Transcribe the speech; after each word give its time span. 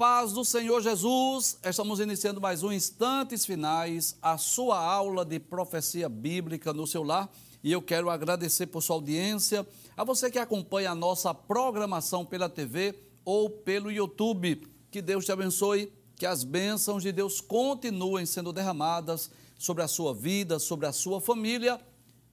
Paz 0.00 0.32
do 0.32 0.46
Senhor 0.46 0.80
Jesus, 0.80 1.58
estamos 1.62 2.00
iniciando 2.00 2.40
mais 2.40 2.62
um 2.62 2.72
Instantes 2.72 3.44
Finais, 3.44 4.16
a 4.22 4.38
sua 4.38 4.82
aula 4.82 5.26
de 5.26 5.38
profecia 5.38 6.08
bíblica 6.08 6.72
no 6.72 6.86
seu 6.86 7.02
lar. 7.02 7.30
E 7.62 7.70
eu 7.70 7.82
quero 7.82 8.08
agradecer 8.08 8.68
por 8.68 8.82
sua 8.82 8.96
audiência, 8.96 9.68
a 9.94 10.02
você 10.02 10.30
que 10.30 10.38
acompanha 10.38 10.92
a 10.92 10.94
nossa 10.94 11.34
programação 11.34 12.24
pela 12.24 12.48
TV 12.48 12.98
ou 13.26 13.50
pelo 13.50 13.92
YouTube. 13.92 14.66
Que 14.90 15.02
Deus 15.02 15.26
te 15.26 15.32
abençoe, 15.32 15.92
que 16.16 16.24
as 16.24 16.44
bênçãos 16.44 17.02
de 17.02 17.12
Deus 17.12 17.42
continuem 17.42 18.24
sendo 18.24 18.54
derramadas 18.54 19.30
sobre 19.58 19.82
a 19.82 19.86
sua 19.86 20.14
vida, 20.14 20.58
sobre 20.58 20.86
a 20.86 20.92
sua 20.92 21.20
família. 21.20 21.78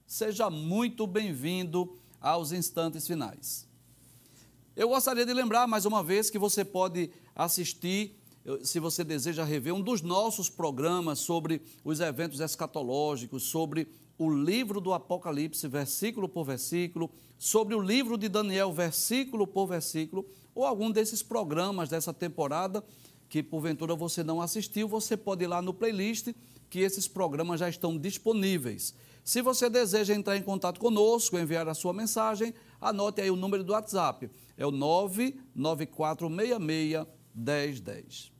Seja 0.06 0.48
muito 0.48 1.06
bem-vindo 1.06 1.98
aos 2.18 2.50
Instantes 2.50 3.06
Finais. 3.06 3.68
Eu 4.78 4.90
gostaria 4.90 5.26
de 5.26 5.34
lembrar 5.34 5.66
mais 5.66 5.84
uma 5.84 6.04
vez 6.04 6.30
que 6.30 6.38
você 6.38 6.64
pode 6.64 7.10
assistir, 7.38 8.14
se 8.64 8.80
você 8.80 9.04
deseja 9.04 9.44
rever, 9.44 9.72
um 9.72 9.80
dos 9.80 10.02
nossos 10.02 10.50
programas 10.50 11.20
sobre 11.20 11.62
os 11.84 12.00
eventos 12.00 12.40
escatológicos, 12.40 13.44
sobre 13.44 13.86
o 14.18 14.28
livro 14.28 14.80
do 14.80 14.92
Apocalipse, 14.92 15.68
versículo 15.68 16.28
por 16.28 16.42
versículo, 16.44 17.08
sobre 17.38 17.76
o 17.76 17.80
livro 17.80 18.18
de 18.18 18.28
Daniel, 18.28 18.72
versículo 18.72 19.46
por 19.46 19.68
versículo, 19.68 20.26
ou 20.52 20.66
algum 20.66 20.90
desses 20.90 21.22
programas 21.22 21.88
dessa 21.88 22.12
temporada 22.12 22.82
que 23.28 23.40
porventura 23.42 23.94
você 23.94 24.24
não 24.24 24.42
assistiu, 24.42 24.88
você 24.88 25.16
pode 25.16 25.44
ir 25.44 25.46
lá 25.46 25.62
no 25.62 25.72
playlist 25.72 26.34
que 26.68 26.80
esses 26.80 27.06
programas 27.06 27.60
já 27.60 27.68
estão 27.68 27.96
disponíveis. 27.96 28.92
Se 29.22 29.40
você 29.42 29.70
deseja 29.70 30.12
entrar 30.14 30.36
em 30.36 30.42
contato 30.42 30.80
conosco, 30.80 31.38
enviar 31.38 31.68
a 31.68 31.74
sua 31.74 31.92
mensagem, 31.92 32.52
anote 32.80 33.20
aí 33.20 33.30
o 33.30 33.36
número 33.36 33.62
do 33.62 33.74
WhatsApp 33.74 34.28
é 34.56 34.66
o 34.66 34.72
99466 34.72 37.17
1010. 37.34 38.32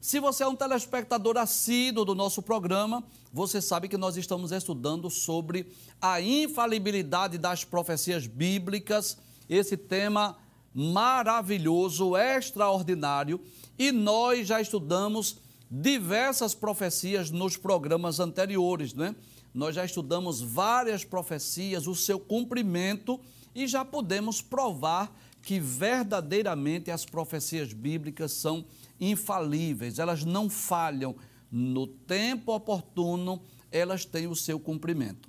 Se 0.00 0.18
você 0.18 0.42
é 0.42 0.48
um 0.48 0.56
telespectador 0.56 1.36
assíduo 1.36 2.04
do 2.04 2.12
nosso 2.12 2.42
programa, 2.42 3.04
você 3.32 3.62
sabe 3.62 3.88
que 3.88 3.96
nós 3.96 4.16
estamos 4.16 4.50
estudando 4.50 5.08
sobre 5.08 5.72
a 6.00 6.20
infalibilidade 6.20 7.38
das 7.38 7.62
profecias 7.62 8.26
bíblicas, 8.26 9.16
esse 9.48 9.76
tema 9.76 10.36
maravilhoso, 10.74 12.16
extraordinário, 12.16 13.40
e 13.78 13.92
nós 13.92 14.48
já 14.48 14.60
estudamos 14.60 15.38
diversas 15.70 16.52
profecias 16.52 17.30
nos 17.30 17.56
programas 17.56 18.18
anteriores, 18.18 18.92
né? 18.92 19.14
Nós 19.54 19.74
já 19.74 19.84
estudamos 19.84 20.40
várias 20.40 21.04
profecias, 21.04 21.86
o 21.86 21.94
seu 21.94 22.18
cumprimento 22.18 23.20
e 23.54 23.66
já 23.66 23.84
podemos 23.84 24.42
provar 24.42 25.14
que 25.42 25.58
verdadeiramente 25.58 26.90
as 26.90 27.04
profecias 27.04 27.72
bíblicas 27.72 28.32
são 28.32 28.64
infalíveis, 29.00 29.98
elas 29.98 30.24
não 30.24 30.48
falham. 30.48 31.16
No 31.50 31.86
tempo 31.86 32.54
oportuno, 32.54 33.42
elas 33.70 34.04
têm 34.04 34.26
o 34.26 34.36
seu 34.36 34.58
cumprimento. 34.58 35.28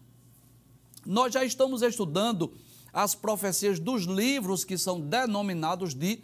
Nós 1.05 1.33
já 1.33 1.43
estamos 1.43 1.81
estudando 1.81 2.53
as 2.93 3.15
profecias 3.15 3.79
dos 3.79 4.03
livros 4.03 4.63
que 4.63 4.77
são 4.77 5.01
denominados 5.01 5.93
de 5.93 6.19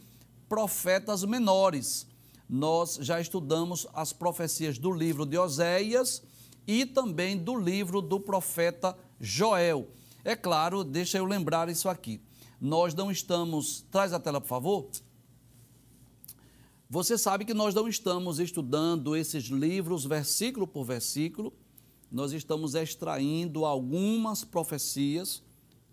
profetas 0.48 1.24
menores. 1.24 2.08
Nós 2.48 2.98
já 3.02 3.20
estudamos 3.20 3.88
as 3.94 4.14
profecias 4.14 4.78
do 4.78 4.92
livro 4.92 5.26
de 5.26 5.38
Oséias 5.38 6.22
e 6.66 6.86
também 6.86 7.36
do 7.36 7.58
livro 7.58 8.02
do 8.02 8.20
profeta 8.20 8.96
Joel. 9.20 9.88
É 10.24 10.36
claro, 10.36 10.84
deixa 10.84 11.18
eu 11.18 11.26
lembrar 11.26 11.70
isso 11.70 11.90
aqui. 11.90 12.22
Nós 12.60 12.94
não 12.94 13.10
estamos. 13.10 13.86
Traz 13.90 14.14
a 14.14 14.20
tela, 14.20 14.42
por 14.42 14.48
favor. 14.48 14.90
Você 16.90 17.18
sabe 17.18 17.46
que 17.46 17.54
nós 17.54 17.76
não 17.76 17.88
estamos 17.88 18.40
estudando 18.40 19.16
esses 19.16 19.46
livros 19.46 20.06
versículo 20.06 20.66
por 20.66 20.84
versículo, 20.84 21.54
nós 22.12 22.34
estamos 22.34 22.74
extraindo 22.74 23.64
algumas 23.64 24.44
profecias, 24.44 25.44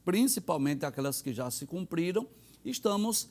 principalmente 0.06 0.86
aquelas 0.86 1.20
que 1.20 1.34
já 1.34 1.50
se 1.50 1.66
cumpriram, 1.66 2.26
estamos 2.64 3.28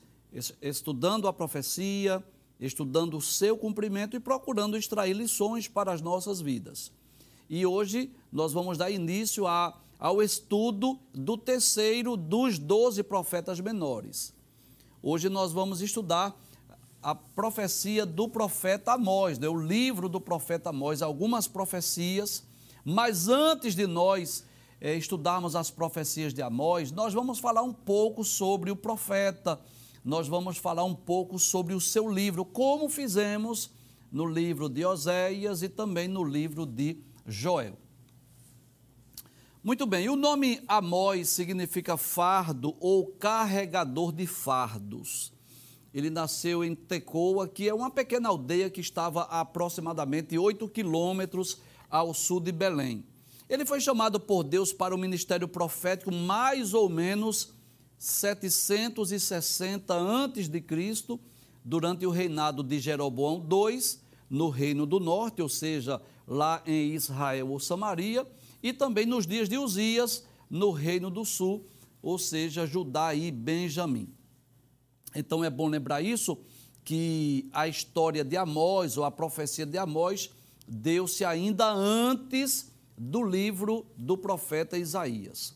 estudando 0.62 1.28
a 1.28 1.34
profecia, 1.34 2.24
estudando 2.60 3.18
o 3.18 3.22
seu 3.22 3.58
cumprimento 3.58 4.16
e 4.16 4.20
procurando 4.20 4.78
extrair 4.78 5.14
lições 5.14 5.68
para 5.68 5.92
as 5.92 6.02
nossas 6.02 6.40
vidas. 6.40 6.92
E 7.50 7.66
hoje 7.66 8.12
nós 8.32 8.54
vamos 8.54 8.78
dar 8.78 8.92
início 8.92 9.48
a 9.48 9.76
ao 10.00 10.22
estudo 10.22 11.00
do 11.14 11.38
terceiro 11.38 12.18
dos 12.18 12.60
doze 12.60 13.04
profetas 13.04 13.60
menores. 13.60 14.34
Hoje 15.02 15.30
nós 15.30 15.52
vamos 15.52 15.82
estudar 15.82 16.36
a 17.02 17.14
profecia 17.14 18.06
do 18.06 18.28
profeta 18.28 18.94
Amós, 18.94 19.38
né? 19.38 19.48
o 19.48 19.56
livro 19.56 20.10
do 20.10 20.20
profeta 20.20 20.72
Amós, 20.72 21.02
algumas 21.02 21.48
profecias, 21.48 22.44
mas 22.84 23.28
antes 23.28 23.76
de 23.76 23.86
nós 23.86 24.44
é, 24.82 24.96
estudarmos 24.96 25.56
as 25.56 25.70
profecias 25.70 26.34
de 26.34 26.42
Amós, 26.42 26.92
nós 26.92 27.14
vamos 27.14 27.38
falar 27.38 27.62
um 27.62 27.74
pouco 27.74 28.24
sobre 28.24 28.72
o 28.72 28.76
profeta, 28.76 29.60
nós 30.04 30.28
vamos 30.28 30.58
falar 30.58 30.84
um 30.84 30.96
pouco 30.96 31.38
sobre 31.38 31.74
o 31.74 31.82
seu 31.82 32.12
livro, 32.12 32.44
como 32.44 32.90
fizemos 32.90 33.72
no 34.12 34.26
livro 34.26 34.68
de 34.68 34.84
Oséias 34.84 35.62
e 35.62 35.70
também 35.70 36.08
no 36.08 36.24
livro 36.24 36.66
de 36.66 36.98
Joel. 37.28 37.85
Muito 39.66 39.88
bem, 39.88 40.08
o 40.10 40.16
nome 40.16 40.62
Amós 40.68 41.30
significa 41.30 41.98
fardo 41.98 42.76
ou 42.80 43.08
carregador 43.08 44.12
de 44.12 44.28
fardos. 44.28 45.34
Ele 45.92 46.12
nasceu 46.12 46.64
em 46.64 46.76
Tecoa, 46.76 47.48
que 47.48 47.68
é 47.68 47.74
uma 47.74 47.90
pequena 47.90 48.30
aldeia 48.30 48.70
que 48.70 48.80
estava 48.80 49.24
a 49.24 49.40
aproximadamente 49.40 50.38
8 50.38 50.70
quilômetros 50.70 51.58
ao 51.90 52.14
sul 52.14 52.40
de 52.40 52.52
Belém. 52.52 53.04
Ele 53.50 53.66
foi 53.66 53.82
chamado 53.82 54.20
por 54.20 54.44
Deus 54.44 54.72
para 54.72 54.94
o 54.94 55.00
ministério 55.00 55.48
profético 55.48 56.14
mais 56.14 56.76
ou 56.76 56.88
menos 56.88 57.52
760 57.98 59.96
antes 59.96 60.48
de 60.48 60.62
Cristo, 60.62 61.20
durante 61.64 62.06
o 62.06 62.12
reinado 62.12 62.62
de 62.62 62.78
Jeroboão 62.78 63.44
II, 63.52 63.80
no 64.30 64.50
reino 64.50 64.86
do 64.86 65.00
norte, 65.00 65.42
ou 65.42 65.50
seja, 65.50 66.00
lá 66.28 66.62
em 66.68 66.94
Israel 66.94 67.50
ou 67.50 67.60
Samaria 67.60 68.28
e 68.66 68.74
também 68.74 69.06
nos 69.06 69.28
dias 69.28 69.48
de 69.48 69.60
Uzias, 69.60 70.26
no 70.50 70.72
Reino 70.72 71.12
do 71.12 71.24
Sul, 71.24 71.68
ou 72.02 72.18
seja, 72.18 72.66
Judá 72.66 73.14
e 73.14 73.30
Benjamim. 73.30 74.12
Então 75.16 75.44
é 75.44 75.52
bom 75.52 75.68
lembrar 75.68 76.02
isso, 76.02 76.36
que 76.84 77.48
a 77.54 77.68
história 77.68 78.24
de 78.24 78.36
Amós, 78.36 78.98
ou 78.98 79.04
a 79.04 79.12
profecia 79.12 79.68
de 79.68 79.78
Amós, 79.78 80.32
deu-se 80.68 81.24
ainda 81.24 81.72
antes 81.72 82.72
do 82.98 83.24
livro 83.24 83.86
do 83.96 84.18
profeta 84.18 84.80
Isaías. 84.80 85.56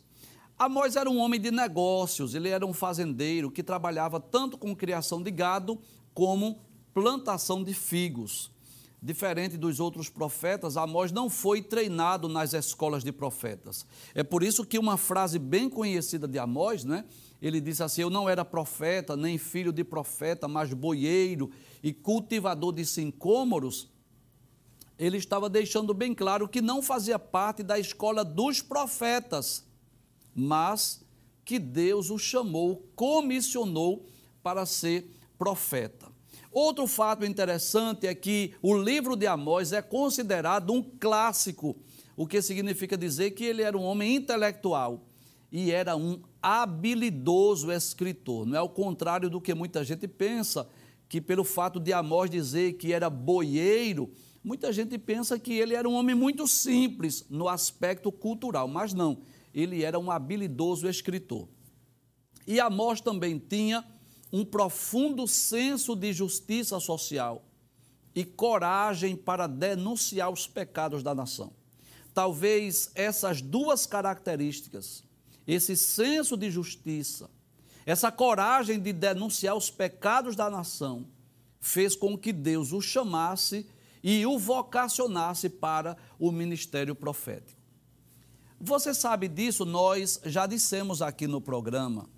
Amós 0.56 0.96
era 0.96 1.10
um 1.10 1.18
homem 1.18 1.42
de 1.42 1.50
negócios, 1.50 2.36
ele 2.36 2.50
era 2.50 2.64
um 2.64 2.74
fazendeiro 2.74 3.50
que 3.50 3.64
trabalhava 3.64 4.20
tanto 4.20 4.56
com 4.56 4.76
criação 4.76 5.24
de 5.24 5.32
gado 5.32 5.80
como 6.14 6.60
plantação 6.94 7.64
de 7.64 7.74
figos. 7.74 8.52
Diferente 9.02 9.56
dos 9.56 9.80
outros 9.80 10.10
profetas, 10.10 10.76
Amós 10.76 11.10
não 11.10 11.30
foi 11.30 11.62
treinado 11.62 12.28
nas 12.28 12.54
escolas 12.54 13.02
de 13.02 13.14
profetas. 13.14 13.86
É 14.14 14.24
por 14.24 14.44
isso 14.44 14.66
que 14.66 14.78
uma 14.78 14.98
frase 14.98 15.40
bem 15.40 15.70
conhecida 15.70 16.28
de 16.28 16.38
Amós, 16.38 16.84
né? 16.84 17.06
Ele 17.42 17.62
disse 17.62 17.82
assim: 17.82 18.02
Eu 18.02 18.10
não 18.10 18.28
era 18.28 18.44
profeta, 18.44 19.16
nem 19.16 19.38
filho 19.38 19.72
de 19.72 19.86
profeta, 19.86 20.50
mas 20.50 20.74
boieiro 20.74 21.50
e 21.82 21.94
cultivador 21.94 22.74
de 22.74 22.86
sincômoros. 22.86 23.90
Ele 24.98 25.18
estava 25.18 25.50
deixando 25.50 25.94
bem 25.94 26.14
claro 26.14 26.50
que 26.50 26.62
não 26.62 26.82
fazia 26.82 27.18
parte 27.18 27.64
da 27.64 27.80
escola 27.80 28.26
dos 28.26 28.62
profetas, 28.62 29.66
mas 30.36 31.02
que 31.46 31.58
Deus 31.58 32.10
o 32.10 32.20
chamou, 32.20 32.86
comissionou 32.98 34.06
para 34.44 34.66
ser 34.66 35.10
profeta. 35.38 35.99
Outro 36.52 36.88
fato 36.88 37.26
interessante 37.26 38.08
é 38.08 38.16
que 38.16 38.54
o 38.62 38.76
livro 38.76 39.16
de 39.16 39.28
Amós 39.28 39.72
é 39.72 39.82
considerado 39.82 40.74
um 40.74 40.82
clássico, 40.82 41.76
o 42.18 42.26
que 42.26 42.42
significa 42.42 42.98
dizer 42.98 43.32
que 43.32 43.44
ele 43.44 43.62
era 43.62 43.78
um 43.78 43.84
homem 43.84 44.16
intelectual 44.16 45.06
e 45.52 45.72
era 45.72 45.96
um 45.96 46.22
habilidoso 46.42 47.72
escritor. 47.72 48.46
Não 48.46 48.58
é 48.58 48.62
o 48.62 48.70
contrário 48.70 49.30
do 49.30 49.40
que 49.40 49.54
muita 49.54 49.84
gente 49.84 50.08
pensa, 50.08 50.68
que 51.08 51.20
pelo 51.20 51.44
fato 51.44 51.80
de 51.80 51.94
Amós 51.94 52.30
dizer 52.30 52.74
que 52.74 52.94
era 52.94 53.10
boieiro, 53.10 54.12
muita 54.44 54.72
gente 54.72 54.98
pensa 54.98 55.40
que 55.40 55.54
ele 55.54 55.74
era 55.76 55.88
um 55.88 55.94
homem 55.94 56.16
muito 56.16 56.48
simples 56.48 57.26
no 57.30 57.48
aspecto 57.48 58.12
cultural, 58.12 58.68
mas 58.68 58.94
não, 58.94 59.20
ele 59.54 59.84
era 59.84 59.98
um 60.00 60.12
habilidoso 60.12 60.88
escritor. 60.88 61.48
E 62.46 62.60
Amós 62.60 63.02
também 63.02 63.38
tinha 63.40 63.84
um 64.32 64.46
profundo 64.46 65.28
senso 65.28 65.96
de 65.96 66.14
justiça 66.14 66.80
social 66.80 67.44
e 68.14 68.24
coragem 68.24 69.16
para 69.16 69.48
denunciar 69.48 70.32
os 70.32 70.48
pecados 70.48 71.02
da 71.04 71.16
nação. 71.16 71.52
Talvez 72.14 72.92
essas 72.96 73.42
duas 73.42 73.86
características, 73.86 75.04
esse 75.48 75.76
senso 75.76 76.36
de 76.36 76.52
justiça, 76.52 77.30
essa 77.86 78.12
coragem 78.12 78.80
de 78.80 78.94
denunciar 78.94 79.56
os 79.56 79.72
pecados 79.72 80.36
da 80.36 80.50
nação, 80.50 81.08
fez 81.60 81.96
com 81.96 82.18
que 82.18 82.32
Deus 82.32 82.72
o 82.72 82.82
chamasse 82.82 83.66
e 84.04 84.26
o 84.26 84.38
vocacionasse 84.38 85.50
para 85.50 85.98
o 86.18 86.32
ministério 86.32 86.96
profético. 86.96 87.60
Você 88.60 88.94
sabe 88.94 89.28
disso, 89.28 89.66
nós 89.66 90.20
já 90.26 90.46
dissemos 90.46 91.02
aqui 91.02 91.28
no 91.28 91.40
programa 91.40 92.10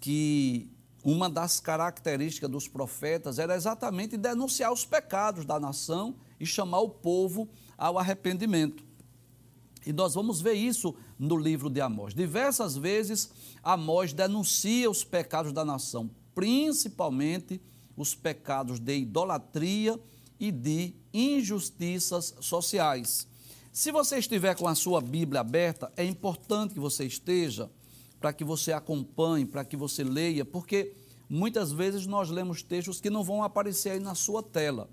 que 0.00 0.73
uma 1.04 1.28
das 1.28 1.60
características 1.60 2.50
dos 2.50 2.66
profetas 2.66 3.38
era 3.38 3.54
exatamente 3.54 4.16
denunciar 4.16 4.72
os 4.72 4.86
pecados 4.86 5.44
da 5.44 5.60
nação 5.60 6.16
e 6.40 6.46
chamar 6.46 6.80
o 6.80 6.88
povo 6.88 7.46
ao 7.76 7.98
arrependimento. 7.98 8.82
E 9.86 9.92
nós 9.92 10.14
vamos 10.14 10.40
ver 10.40 10.54
isso 10.54 10.94
no 11.18 11.36
livro 11.36 11.68
de 11.68 11.78
Amós. 11.82 12.14
Diversas 12.14 12.74
vezes, 12.74 13.30
Amós 13.62 14.14
denuncia 14.14 14.90
os 14.90 15.04
pecados 15.04 15.52
da 15.52 15.62
nação, 15.62 16.10
principalmente 16.34 17.60
os 17.94 18.14
pecados 18.14 18.80
de 18.80 18.96
idolatria 18.96 20.00
e 20.40 20.50
de 20.50 20.94
injustiças 21.12 22.34
sociais. 22.40 23.28
Se 23.70 23.92
você 23.92 24.18
estiver 24.18 24.56
com 24.56 24.66
a 24.66 24.74
sua 24.74 25.02
Bíblia 25.02 25.42
aberta, 25.42 25.92
é 25.96 26.04
importante 26.04 26.72
que 26.72 26.80
você 26.80 27.04
esteja 27.04 27.70
para 28.24 28.32
que 28.32 28.42
você 28.42 28.72
acompanhe, 28.72 29.44
para 29.44 29.66
que 29.66 29.76
você 29.76 30.02
leia, 30.02 30.46
porque 30.46 30.94
muitas 31.28 31.70
vezes 31.70 32.06
nós 32.06 32.30
lemos 32.30 32.62
textos 32.62 32.98
que 32.98 33.10
não 33.10 33.22
vão 33.22 33.42
aparecer 33.42 33.90
aí 33.90 34.00
na 34.00 34.14
sua 34.14 34.42
tela. 34.42 34.88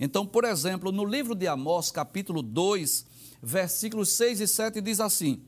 Então, 0.00 0.24
por 0.24 0.44
exemplo, 0.44 0.90
no 0.90 1.04
livro 1.04 1.34
de 1.34 1.46
Amós, 1.46 1.90
capítulo 1.90 2.40
2, 2.40 3.04
versículos 3.42 4.08
6 4.12 4.40
e 4.40 4.48
7, 4.48 4.80
diz 4.80 4.98
assim: 4.98 5.42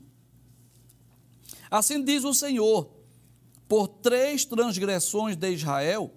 Assim 1.71 2.03
diz 2.05 2.23
o 2.23 2.35
Senhor: 2.35 2.87
por 3.67 3.87
três 3.87 4.45
transgressões 4.45 5.35
de 5.35 5.53
Israel 5.53 6.13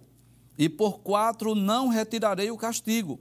e 0.59 0.69
por 0.69 0.99
quatro 0.99 1.55
não 1.55 1.89
retirarei 1.89 2.51
o 2.51 2.59
castigo, 2.59 3.19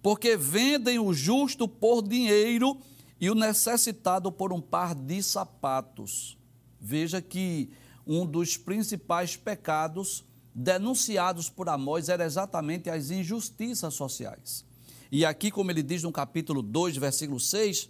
porque 0.00 0.36
vendem 0.36 1.00
o 1.00 1.12
justo 1.12 1.66
por 1.66 2.00
dinheiro 2.00 2.78
e 3.20 3.28
o 3.28 3.34
necessitado 3.34 4.30
por 4.30 4.52
um 4.52 4.60
par 4.60 4.94
de 4.94 5.20
sapatos. 5.20 6.38
Veja 6.86 7.22
que 7.22 7.70
um 8.06 8.26
dos 8.26 8.58
principais 8.58 9.36
pecados 9.36 10.22
denunciados 10.54 11.48
por 11.48 11.66
Amós 11.66 12.10
era 12.10 12.26
exatamente 12.26 12.90
as 12.90 13.10
injustiças 13.10 13.94
sociais. 13.94 14.66
E 15.10 15.24
aqui, 15.24 15.50
como 15.50 15.70
ele 15.70 15.82
diz 15.82 16.02
no 16.02 16.12
capítulo 16.12 16.60
2, 16.60 16.98
versículo 16.98 17.40
6, 17.40 17.88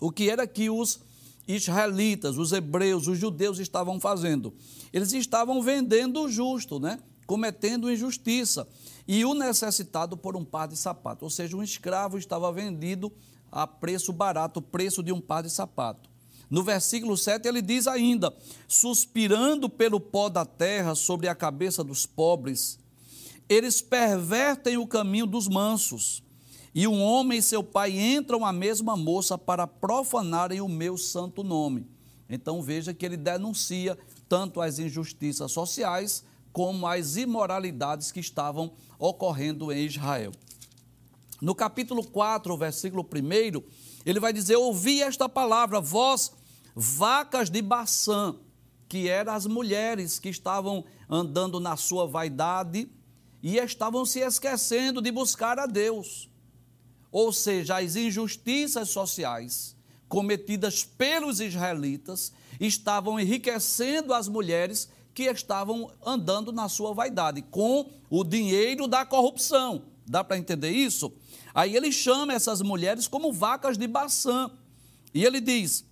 o 0.00 0.12
que 0.12 0.30
era 0.30 0.46
que 0.46 0.70
os 0.70 1.00
israelitas, 1.48 2.38
os 2.38 2.52
hebreus, 2.52 3.08
os 3.08 3.18
judeus 3.18 3.58
estavam 3.58 3.98
fazendo? 3.98 4.54
Eles 4.92 5.12
estavam 5.12 5.60
vendendo 5.60 6.22
o 6.22 6.28
justo, 6.28 6.78
né? 6.78 7.00
cometendo 7.26 7.90
injustiça, 7.90 8.68
e 9.06 9.24
o 9.24 9.34
necessitado 9.34 10.16
por 10.16 10.36
um 10.36 10.44
par 10.44 10.66
de 10.68 10.76
sapatos. 10.76 11.22
Ou 11.22 11.30
seja, 11.30 11.56
um 11.56 11.62
escravo 11.62 12.18
estava 12.18 12.52
vendido 12.52 13.12
a 13.50 13.66
preço 13.66 14.12
barato, 14.12 14.60
o 14.60 14.62
preço 14.62 15.02
de 15.02 15.12
um 15.12 15.20
par 15.20 15.42
de 15.42 15.50
sapato. 15.50 16.09
No 16.50 16.64
versículo 16.64 17.16
7 17.16 17.46
ele 17.46 17.62
diz 17.62 17.86
ainda: 17.86 18.34
suspirando 18.66 19.70
pelo 19.70 20.00
pó 20.00 20.28
da 20.28 20.44
terra 20.44 20.96
sobre 20.96 21.28
a 21.28 21.34
cabeça 21.34 21.84
dos 21.84 22.04
pobres, 22.04 22.78
eles 23.48 23.80
pervertem 23.80 24.76
o 24.76 24.86
caminho 24.86 25.26
dos 25.26 25.46
mansos, 25.46 26.22
e 26.74 26.88
um 26.88 27.00
homem 27.00 27.38
e 27.38 27.42
seu 27.42 27.62
pai 27.62 27.96
entram 27.98 28.44
a 28.44 28.52
mesma 28.52 28.96
moça 28.96 29.38
para 29.38 29.66
profanarem 29.66 30.60
o 30.60 30.68
meu 30.68 30.98
santo 30.98 31.44
nome. 31.44 31.86
Então 32.28 32.62
veja 32.62 32.92
que 32.92 33.04
ele 33.04 33.16
denuncia 33.16 33.98
tanto 34.28 34.60
as 34.60 34.78
injustiças 34.78 35.50
sociais 35.50 36.24
como 36.52 36.86
as 36.86 37.16
imoralidades 37.16 38.12
que 38.12 38.20
estavam 38.20 38.72
ocorrendo 38.98 39.72
em 39.72 39.84
Israel. 39.84 40.32
No 41.40 41.54
capítulo 41.54 42.04
4, 42.04 42.56
versículo 42.56 43.02
1, 43.02 43.62
ele 44.04 44.20
vai 44.20 44.32
dizer: 44.32 44.56
Ouvi 44.56 45.02
esta 45.02 45.28
palavra, 45.28 45.80
vós, 45.80 46.32
vacas 46.74 47.50
de 47.50 47.62
Baçã, 47.62 48.36
que 48.88 49.08
eram 49.08 49.32
as 49.32 49.46
mulheres 49.46 50.18
que 50.18 50.28
estavam 50.28 50.84
andando 51.08 51.60
na 51.60 51.76
sua 51.76 52.06
vaidade 52.06 52.90
e 53.42 53.56
estavam 53.56 54.04
se 54.04 54.20
esquecendo 54.20 55.00
de 55.00 55.10
buscar 55.10 55.58
a 55.58 55.66
Deus. 55.66 56.28
Ou 57.10 57.32
seja, 57.32 57.78
as 57.78 57.96
injustiças 57.96 58.90
sociais 58.90 59.76
cometidas 60.08 60.84
pelos 60.84 61.40
israelitas 61.40 62.32
estavam 62.58 63.18
enriquecendo 63.18 64.12
as 64.12 64.28
mulheres 64.28 64.88
que 65.14 65.24
estavam 65.24 65.90
andando 66.04 66.52
na 66.52 66.68
sua 66.68 66.92
vaidade, 66.92 67.42
com 67.42 67.88
o 68.08 68.24
dinheiro 68.24 68.86
da 68.86 69.04
corrupção. 69.04 69.82
Dá 70.06 70.24
para 70.24 70.38
entender 70.38 70.70
isso? 70.70 71.12
Aí 71.54 71.76
ele 71.76 71.92
chama 71.92 72.32
essas 72.32 72.60
mulheres 72.60 73.06
como 73.06 73.32
vacas 73.32 73.78
de 73.78 73.86
Baçã. 73.86 74.50
E 75.14 75.24
ele 75.24 75.40
diz: 75.40 75.84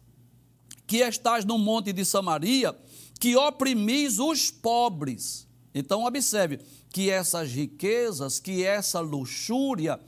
que 0.88 0.96
estás 0.96 1.44
no 1.44 1.58
monte 1.58 1.93
de 1.93 2.05
Samaria, 2.05 2.75
que 3.20 3.37
oprimis 3.37 4.19
os 4.19 4.50
pobres. 4.50 5.46
Então, 5.75 6.05
observe 6.05 6.58
que 6.90 7.11
essas 7.11 7.52
riquezas, 7.52 8.40
que 8.40 8.64
essa 8.64 8.99
luxúria, 8.99 10.00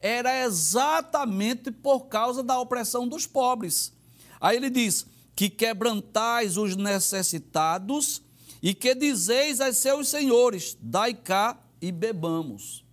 era 0.00 0.44
exatamente 0.44 1.72
por 1.72 2.06
causa 2.06 2.42
da 2.42 2.58
opressão 2.58 3.08
dos 3.08 3.26
pobres. 3.26 3.92
Aí 4.40 4.56
ele 4.56 4.70
diz: 4.70 5.04
que 5.34 5.50
quebrantais 5.50 6.56
os 6.56 6.76
necessitados 6.76 8.22
e 8.62 8.72
que 8.72 8.94
dizeis 8.94 9.60
a 9.60 9.72
seus 9.72 10.08
senhores: 10.08 10.78
dai 10.80 11.14
cá 11.14 11.60
e 11.82 11.90
bebamos. 11.90 12.84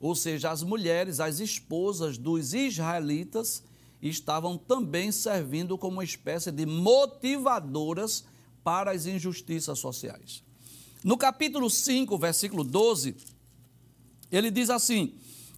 Ou 0.00 0.16
seja, 0.16 0.50
as 0.50 0.64
mulheres, 0.64 1.20
as 1.20 1.38
esposas 1.38 2.18
dos 2.18 2.54
israelitas, 2.54 3.62
estavam 4.00 4.56
também 4.56 5.10
servindo 5.10 5.76
como 5.76 5.96
uma 5.96 6.04
espécie 6.04 6.50
de 6.52 6.64
motivadoras 6.64 8.24
para 8.62 8.92
as 8.92 9.06
injustiças 9.06 9.78
sociais. 9.78 10.42
No 11.02 11.16
capítulo 11.16 11.70
5, 11.70 12.16
versículo 12.18 12.64
12, 12.64 13.16
ele 14.30 14.50
diz 14.50 14.70
assim: 14.70 15.14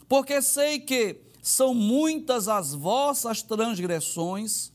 Porque 0.08 0.40
sei 0.40 0.80
que 0.80 1.20
são 1.42 1.74
muitas 1.74 2.48
as 2.48 2.74
vossas 2.74 3.42
transgressões 3.42 4.72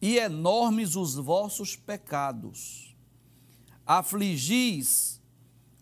e 0.00 0.18
enormes 0.18 0.96
os 0.96 1.14
vossos 1.14 1.76
pecados 1.76 2.84
afligis 3.86 5.20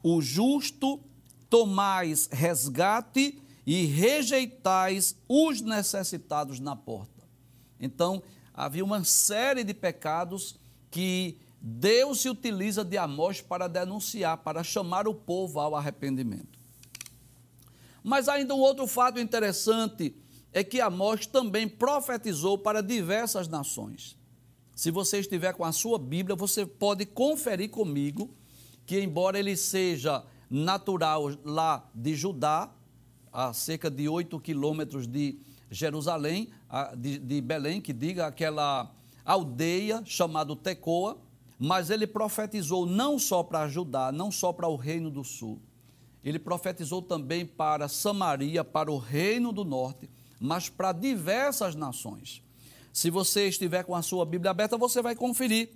o 0.02 0.20
justo, 0.20 1.00
tomais 1.48 2.28
resgate 2.32 3.40
e 3.64 3.84
rejeitais 3.84 5.16
os 5.28 5.60
necessitados 5.60 6.58
na 6.58 6.74
porta. 6.74 7.11
Então, 7.82 8.22
havia 8.54 8.84
uma 8.84 9.02
série 9.02 9.64
de 9.64 9.74
pecados 9.74 10.56
que 10.90 11.36
Deus 11.60 12.22
se 12.22 12.28
utiliza 12.28 12.84
de 12.84 12.96
Amós 12.96 13.40
para 13.40 13.68
denunciar, 13.68 14.38
para 14.38 14.62
chamar 14.62 15.08
o 15.08 15.14
povo 15.14 15.60
ao 15.60 15.74
arrependimento. 15.74 16.58
Mas 18.02 18.28
ainda 18.28 18.54
um 18.54 18.60
outro 18.60 18.86
fato 18.86 19.18
interessante 19.20 20.14
é 20.52 20.62
que 20.62 20.80
Amós 20.80 21.26
também 21.26 21.68
profetizou 21.68 22.56
para 22.56 22.80
diversas 22.80 23.48
nações. 23.48 24.16
Se 24.74 24.90
você 24.90 25.18
estiver 25.18 25.54
com 25.54 25.64
a 25.64 25.72
sua 25.72 25.98
Bíblia, 25.98 26.36
você 26.36 26.64
pode 26.64 27.04
conferir 27.06 27.70
comigo 27.70 28.34
que, 28.86 29.00
embora 29.00 29.38
ele 29.38 29.56
seja 29.56 30.24
natural 30.50 31.30
lá 31.44 31.88
de 31.94 32.14
Judá, 32.14 32.70
a 33.32 33.52
cerca 33.52 33.90
de 33.90 34.08
8 34.08 34.38
quilômetros 34.40 35.06
de 35.06 35.38
Jerusalém, 35.72 36.50
de, 36.98 37.18
de 37.18 37.40
Belém, 37.40 37.80
que 37.80 37.92
diga 37.92 38.26
aquela 38.26 38.94
aldeia 39.24 40.02
chamada 40.04 40.54
Tecoa, 40.54 41.18
mas 41.58 41.90
ele 41.90 42.06
profetizou 42.06 42.84
não 42.84 43.18
só 43.18 43.42
para 43.42 43.68
Judá, 43.68 44.12
não 44.12 44.30
só 44.30 44.52
para 44.52 44.68
o 44.68 44.76
reino 44.76 45.10
do 45.10 45.24
sul, 45.24 45.60
ele 46.22 46.38
profetizou 46.38 47.00
também 47.00 47.46
para 47.46 47.88
Samaria, 47.88 48.62
para 48.62 48.92
o 48.92 48.98
reino 48.98 49.50
do 49.50 49.64
norte, 49.64 50.08
mas 50.38 50.68
para 50.68 50.92
diversas 50.92 51.74
nações. 51.74 52.42
Se 52.92 53.10
você 53.10 53.48
estiver 53.48 53.84
com 53.84 53.94
a 53.94 54.02
sua 54.02 54.26
Bíblia 54.26 54.50
aberta, 54.50 54.76
você 54.76 55.00
vai 55.00 55.16
conferir. 55.16 55.70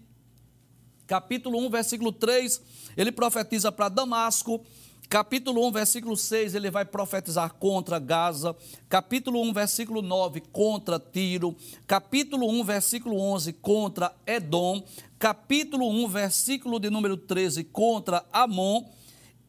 Capítulo 1.06 1.58
1, 1.66 1.70
versículo 1.70 2.12
3, 2.12 2.60
ele 2.96 3.10
profetiza 3.10 3.72
para 3.72 3.88
Damasco. 3.88 4.64
Capítulo 5.08 5.66
1, 5.68 5.72
versículo 5.72 6.16
6, 6.16 6.54
ele 6.54 6.70
vai 6.70 6.84
profetizar 6.84 7.54
contra 7.54 7.98
Gaza. 7.98 8.56
Capítulo 8.88 9.40
1, 9.42 9.52
versículo 9.52 10.02
9, 10.02 10.42
contra 10.52 10.98
Tiro. 10.98 11.54
Capítulo 11.86 12.48
1, 12.48 12.64
versículo 12.64 13.16
11, 13.16 13.52
contra 13.54 14.12
Edom. 14.26 14.82
Capítulo 15.18 15.88
1, 15.88 16.08
versículo 16.08 16.80
de 16.80 16.90
número 16.90 17.16
13, 17.16 17.64
contra 17.64 18.24
Amon. 18.32 18.84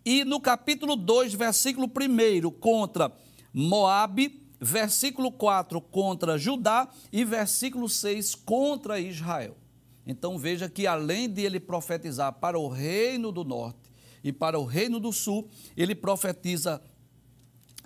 E 0.06 0.24
no 0.24 0.40
capítulo 0.40 0.96
2, 0.96 1.34
versículo 1.34 1.88
1, 1.88 2.52
contra 2.52 3.12
Moabe 3.52 4.48
versículo 4.60 5.32
4 5.32 5.80
contra 5.82 6.38
Judá 6.38 6.90
e 7.12 7.24
versículo 7.24 7.88
6 7.88 8.36
contra 8.36 9.00
Israel. 9.00 9.56
Então 10.06 10.38
veja 10.38 10.70
que 10.70 10.88
além 10.88 11.30
de 11.30 11.42
ele 11.42 11.60
profetizar 11.60 12.34
para 12.34 12.58
o 12.58 12.68
reino 12.68 13.32
do 13.32 13.44
norte, 13.44 13.87
e 14.24 14.32
para 14.32 14.60
o 14.60 14.66
reino 14.66 15.00
do 15.00 15.12
sul. 15.12 15.50
Ele 15.76 15.96
profetiza 15.96 16.82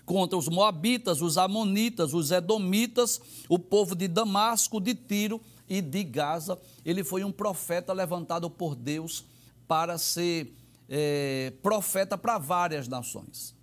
contra 0.06 0.38
os 0.38 0.48
moabitas, 0.48 1.22
os 1.22 1.38
amonitas, 1.38 2.14
os 2.14 2.32
edomitas, 2.32 3.22
o 3.48 3.58
povo 3.58 3.96
de 3.96 4.08
Damasco, 4.08 4.80
de 4.80 4.94
Tiro 4.94 5.42
e 5.70 5.82
de 5.82 6.04
Gaza. 6.04 6.60
Ele 6.84 7.04
foi 7.04 7.24
um 7.24 7.32
profeta 7.32 7.94
levantado 7.94 8.50
por 8.50 8.76
Deus 8.76 9.26
para 9.68 9.98
ser 9.98 10.54
é, 10.90 11.54
profeta 11.62 12.18
para 12.18 12.38
várias 12.38 12.88
nações. 12.88 13.56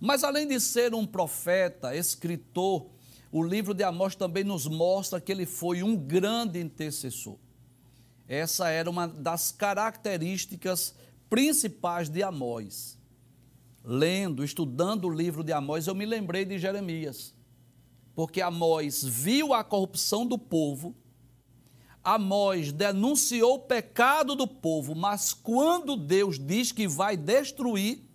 Mas 0.00 0.22
além 0.22 0.46
de 0.46 0.60
ser 0.60 0.94
um 0.94 1.06
profeta, 1.06 1.96
escritor, 1.96 2.86
o 3.32 3.42
livro 3.42 3.74
de 3.74 3.82
Amós 3.82 4.14
também 4.14 4.44
nos 4.44 4.66
mostra 4.66 5.20
que 5.20 5.32
ele 5.32 5.46
foi 5.46 5.82
um 5.82 5.96
grande 5.96 6.60
intercessor. 6.60 7.36
Essa 8.28 8.68
era 8.68 8.88
uma 8.88 9.08
das 9.08 9.50
características 9.50 10.94
principais 11.34 12.08
de 12.08 12.22
Amós. 12.22 12.96
Lendo, 13.82 14.44
estudando 14.44 15.06
o 15.06 15.12
livro 15.12 15.42
de 15.42 15.52
Amós, 15.52 15.88
eu 15.88 15.94
me 15.94 16.06
lembrei 16.06 16.44
de 16.44 16.60
Jeremias. 16.60 17.34
Porque 18.14 18.40
Amós 18.40 19.02
viu 19.02 19.52
a 19.52 19.64
corrupção 19.64 20.24
do 20.24 20.38
povo, 20.38 20.94
Amós 22.04 22.70
denunciou 22.70 23.56
o 23.56 23.58
pecado 23.58 24.36
do 24.36 24.46
povo, 24.46 24.94
mas 24.94 25.32
quando 25.32 25.96
Deus 25.96 26.38
diz 26.38 26.70
que 26.70 26.86
vai 26.86 27.16
destruir, 27.16 28.08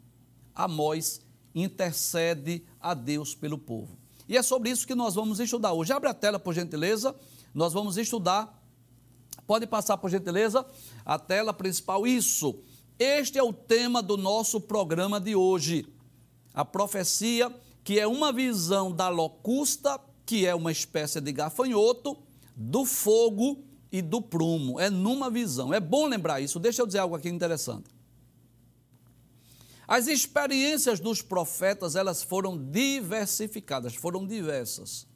Amós 0.55 1.19
intercede 1.53 2.63
a 2.79 2.93
Deus 2.93 3.35
pelo 3.35 3.57
povo. 3.57 3.97
E 4.29 4.37
é 4.37 4.41
sobre 4.41 4.69
isso 4.69 4.87
que 4.87 4.95
nós 4.95 5.15
vamos 5.15 5.41
estudar 5.41 5.73
hoje. 5.73 5.91
Abre 5.91 6.07
a 6.07 6.13
tela, 6.13 6.39
por 6.39 6.53
gentileza. 6.53 7.13
Nós 7.53 7.73
vamos 7.73 7.97
estudar. 7.97 8.63
Pode 9.45 9.67
passar, 9.67 9.97
por 9.97 10.09
gentileza, 10.09 10.65
a 11.03 11.19
tela 11.19 11.53
principal. 11.53 12.07
Isso. 12.07 12.63
Este 12.99 13.39
é 13.39 13.43
o 13.43 13.53
tema 13.53 14.03
do 14.03 14.17
nosso 14.17 14.59
programa 14.59 15.21
de 15.21 15.33
hoje. 15.33 15.87
A 16.53 16.65
profecia, 16.65 17.49
que 17.81 17.97
é 17.97 18.05
uma 18.05 18.33
visão 18.33 18.91
da 18.91 19.07
locusta, 19.07 19.97
que 20.25 20.45
é 20.45 20.53
uma 20.53 20.69
espécie 20.69 21.21
de 21.21 21.31
gafanhoto, 21.31 22.17
do 22.53 22.83
fogo 22.83 23.63
e 23.89 24.01
do 24.01 24.21
prumo. 24.21 24.81
É 24.81 24.89
numa 24.89 25.29
visão. 25.29 25.73
É 25.73 25.79
bom 25.79 26.07
lembrar 26.07 26.41
isso. 26.41 26.59
Deixa 26.59 26.81
eu 26.81 26.85
dizer 26.85 26.99
algo 26.99 27.15
aqui 27.15 27.29
interessante. 27.29 27.89
As 29.87 30.07
experiências 30.07 30.99
dos 30.99 31.21
profetas, 31.21 31.95
elas 31.95 32.21
foram 32.21 32.57
diversificadas, 32.57 33.95
foram 33.95 34.27
diversas. 34.27 35.07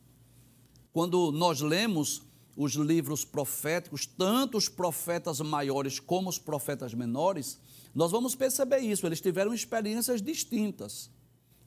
Quando 0.93 1.33
nós 1.33 1.59
lemos 1.59 2.23
os 2.55 2.75
livros 2.75 3.25
proféticos, 3.25 4.05
tanto 4.05 4.57
os 4.57 4.69
profetas 4.69 5.41
maiores 5.41 5.99
como 5.99 6.29
os 6.29 6.39
profetas 6.39 6.93
menores, 6.93 7.59
nós 7.93 8.11
vamos 8.11 8.35
perceber 8.35 8.79
isso, 8.79 9.05
eles 9.05 9.21
tiveram 9.21 9.53
experiências 9.53 10.21
distintas. 10.21 11.09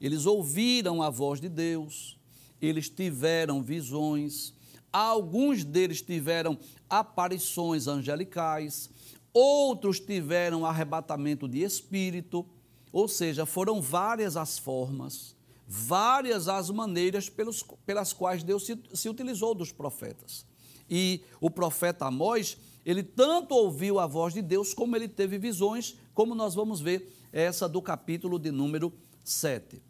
Eles 0.00 0.26
ouviram 0.26 1.02
a 1.02 1.08
voz 1.08 1.40
de 1.40 1.48
Deus, 1.48 2.18
eles 2.60 2.88
tiveram 2.88 3.62
visões, 3.62 4.54
Alguns 4.96 5.62
deles 5.62 6.00
tiveram 6.00 6.58
aparições 6.88 7.86
angelicais, 7.86 8.88
outros 9.30 10.00
tiveram 10.00 10.64
arrebatamento 10.64 11.46
de 11.46 11.62
espírito, 11.62 12.46
ou 12.90 13.06
seja, 13.06 13.44
foram 13.44 13.82
várias 13.82 14.38
as 14.38 14.58
formas, 14.58 15.36
várias 15.68 16.48
as 16.48 16.70
maneiras 16.70 17.28
pelos, 17.28 17.62
pelas 17.84 18.14
quais 18.14 18.42
Deus 18.42 18.64
se, 18.64 18.78
se 18.94 19.06
utilizou 19.06 19.54
dos 19.54 19.70
profetas. 19.70 20.46
E 20.88 21.20
o 21.42 21.50
profeta 21.50 22.06
Amós, 22.06 22.56
ele 22.86 23.02
tanto 23.02 23.52
ouviu 23.52 23.98
a 23.98 24.06
voz 24.06 24.32
de 24.32 24.40
Deus, 24.40 24.72
como 24.72 24.94
ele 24.94 25.08
teve 25.08 25.38
visões, 25.38 25.96
como 26.14 26.36
nós 26.36 26.54
vamos 26.54 26.80
ver 26.80 27.12
essa 27.32 27.68
do 27.68 27.82
capítulo 27.82 28.38
de 28.38 28.52
número 28.52 28.92
7. 29.24 29.82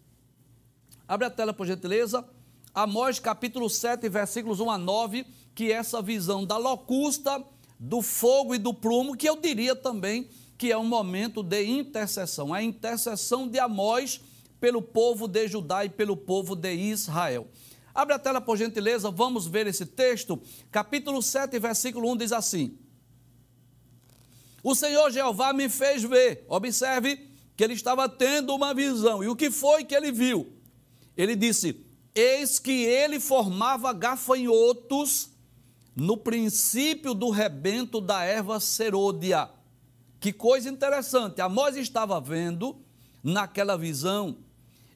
Abre 1.07 1.27
a 1.27 1.31
tela, 1.31 1.53
por 1.53 1.67
gentileza. 1.67 2.27
Amós 2.75 3.19
capítulo 3.19 3.69
7, 3.69 4.09
versículos 4.09 4.61
1 4.61 4.71
a 4.71 4.79
9, 4.79 5.27
que 5.55 5.71
é 5.71 5.75
essa 5.75 6.01
visão 6.01 6.47
da 6.47 6.57
locusta, 6.57 7.45
do 7.79 8.01
fogo 8.01 8.55
e 8.55 8.59
do 8.59 8.73
prumo, 8.73 9.15
que 9.15 9.29
eu 9.29 9.37
diria 9.37 9.77
também 9.77 10.31
que 10.57 10.73
é 10.73 10.79
um 10.79 10.85
momento 10.87 11.43
de 11.43 11.65
intercessão, 11.67 12.55
a 12.55 12.63
intercessão 12.63 13.47
de 13.47 13.59
Amós 13.59 14.23
pelo 14.59 14.81
povo 14.81 15.29
de 15.29 15.47
Judá 15.47 15.85
e 15.85 15.91
pelo 15.91 16.17
povo 16.17 16.57
de 16.57 16.73
Israel. 16.73 17.47
Abre 17.95 18.15
a 18.15 18.19
tela, 18.19 18.41
por 18.41 18.57
gentileza, 18.57 19.11
vamos 19.11 19.47
ver 19.47 19.67
esse 19.67 19.85
texto. 19.85 20.41
Capítulo 20.71 21.21
7, 21.21 21.59
versículo 21.59 22.11
1 22.13 22.17
diz 22.17 22.33
assim: 22.33 22.79
O 24.67 24.75
Senhor 24.75 25.13
Jeová 25.13 25.53
me 25.53 25.69
fez 25.69 26.03
ver, 26.03 26.45
observe 26.49 27.31
que 27.57 27.63
ele 27.63 27.75
estava 27.75 28.09
tendo 28.09 28.53
uma 28.53 28.75
visão, 28.75 29.23
e 29.23 29.29
o 29.29 29.37
que 29.37 29.49
foi 29.49 29.85
que 29.85 29.95
ele 29.95 30.11
viu? 30.11 30.53
Ele 31.17 31.37
disse: 31.37 31.87
Eis 32.13 32.59
que 32.59 32.73
ele 32.73 33.21
formava 33.21 33.93
gafanhotos 33.93 35.31
no 35.95 36.17
princípio 36.17 37.15
do 37.15 37.31
rebento 37.31 38.01
da 38.01 38.25
erva 38.25 38.59
serôdia. 38.59 39.49
Que 40.19 40.33
coisa 40.33 40.69
interessante, 40.69 41.41
Amós 41.41 41.77
estava 41.77 42.21
vendo 42.21 42.77
naquela 43.23 43.79
visão, 43.79 44.37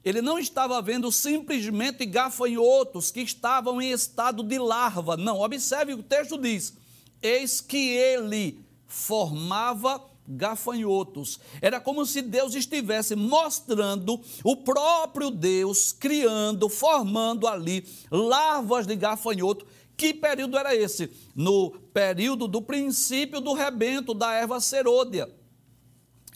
ele 0.03 0.21
não 0.21 0.37
estava 0.37 0.81
vendo 0.81 1.09
simplesmente 1.13 2.05
gafanhotos 2.05 3.09
que 3.09 3.21
estavam 3.21 3.81
em 3.81 3.91
estado 3.91 4.43
de 4.43 4.59
larva. 4.59 5.15
Não, 5.15 5.39
observe 5.39 5.93
o 5.93 6.03
texto 6.03 6.37
diz: 6.37 6.73
eis 7.21 7.61
que 7.61 7.77
ele 7.77 8.69
formava 8.91 10.03
gafanhotos. 10.27 11.39
Era 11.61 11.79
como 11.79 12.05
se 12.05 12.21
Deus 12.21 12.53
estivesse 12.53 13.15
mostrando 13.15 14.19
o 14.43 14.57
próprio 14.57 15.31
Deus 15.31 15.93
criando, 15.93 16.69
formando 16.69 17.47
ali 17.47 17.87
larvas 18.11 18.85
de 18.85 18.95
gafanhoto. 18.95 19.65
Que 19.95 20.13
período 20.13 20.57
era 20.57 20.75
esse? 20.75 21.09
No 21.35 21.71
período 21.93 22.47
do 22.47 22.61
princípio 22.61 23.39
do 23.39 23.53
rebento 23.53 24.13
da 24.13 24.33
erva 24.33 24.59
serôdia. 24.59 25.29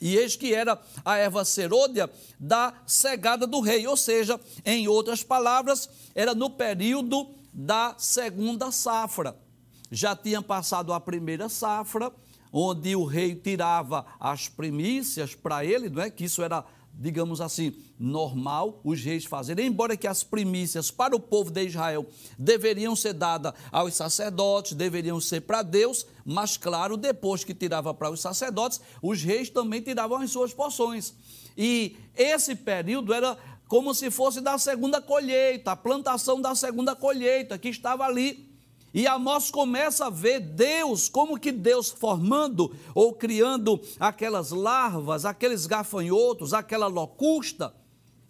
E 0.01 0.17
eis 0.17 0.35
que 0.35 0.53
era 0.53 0.79
a 1.03 1.17
erva 1.17 1.43
serôdia 1.45 2.09
da 2.39 2.73
cegada 2.85 3.47
do 3.47 3.61
rei, 3.61 3.87
ou 3.87 3.97
seja, 3.97 4.39
em 4.65 4.87
outras 4.87 5.23
palavras, 5.23 5.89
era 6.13 6.35
no 6.35 6.49
período 6.49 7.29
da 7.53 7.95
segunda 7.97 8.71
safra. 8.71 9.35
Já 9.89 10.15
tinha 10.15 10.41
passado 10.41 10.91
a 10.93 10.99
primeira 10.99 11.47
safra, 11.47 12.11
onde 12.57 12.95
o 12.95 13.03
rei 13.03 13.35
tirava 13.35 14.05
as 14.17 14.47
primícias 14.47 15.35
para 15.35 15.65
ele, 15.65 15.89
não 15.89 16.01
é? 16.01 16.09
Que 16.09 16.23
isso 16.23 16.41
era, 16.41 16.63
digamos 16.93 17.41
assim, 17.41 17.73
normal 17.99 18.79
os 18.81 19.03
reis 19.03 19.25
fazerem, 19.25 19.67
embora 19.67 19.97
que 19.97 20.07
as 20.07 20.23
primícias 20.23 20.89
para 20.89 21.13
o 21.13 21.19
povo 21.19 21.51
de 21.51 21.65
Israel 21.65 22.05
deveriam 22.39 22.95
ser 22.95 23.11
dadas 23.11 23.51
aos 23.69 23.93
sacerdotes, 23.93 24.71
deveriam 24.71 25.19
ser 25.19 25.41
para 25.41 25.61
Deus, 25.63 26.07
mas 26.23 26.55
claro, 26.55 26.95
depois 26.95 27.43
que 27.43 27.53
tirava 27.53 27.93
para 27.93 28.09
os 28.09 28.21
sacerdotes, 28.21 28.79
os 29.01 29.21
reis 29.21 29.49
também 29.49 29.81
tiravam 29.81 30.21
as 30.21 30.31
suas 30.31 30.53
porções. 30.53 31.13
E 31.57 31.97
esse 32.15 32.55
período 32.55 33.13
era 33.13 33.37
como 33.67 33.93
se 33.93 34.09
fosse 34.09 34.39
da 34.39 34.57
segunda 34.57 35.01
colheita, 35.01 35.71
a 35.71 35.75
plantação 35.75 36.39
da 36.39 36.55
segunda 36.55 36.95
colheita 36.95 37.57
que 37.57 37.67
estava 37.67 38.05
ali 38.05 38.44
e 38.95 39.05
Amós 39.07 39.51
começa 39.51 40.05
a 40.05 40.09
ver 40.09 40.39
Deus, 40.39 41.09
como 41.09 41.37
que 41.37 41.51
Deus 41.51 41.89
formando 41.89 42.73
ou 42.95 43.11
criando 43.11 43.77
aquelas 43.99 44.51
larvas, 44.51 45.25
aqueles 45.25 45.65
gafanhotos, 45.65 46.53
aquela 46.53 46.87
locusta. 46.87 47.75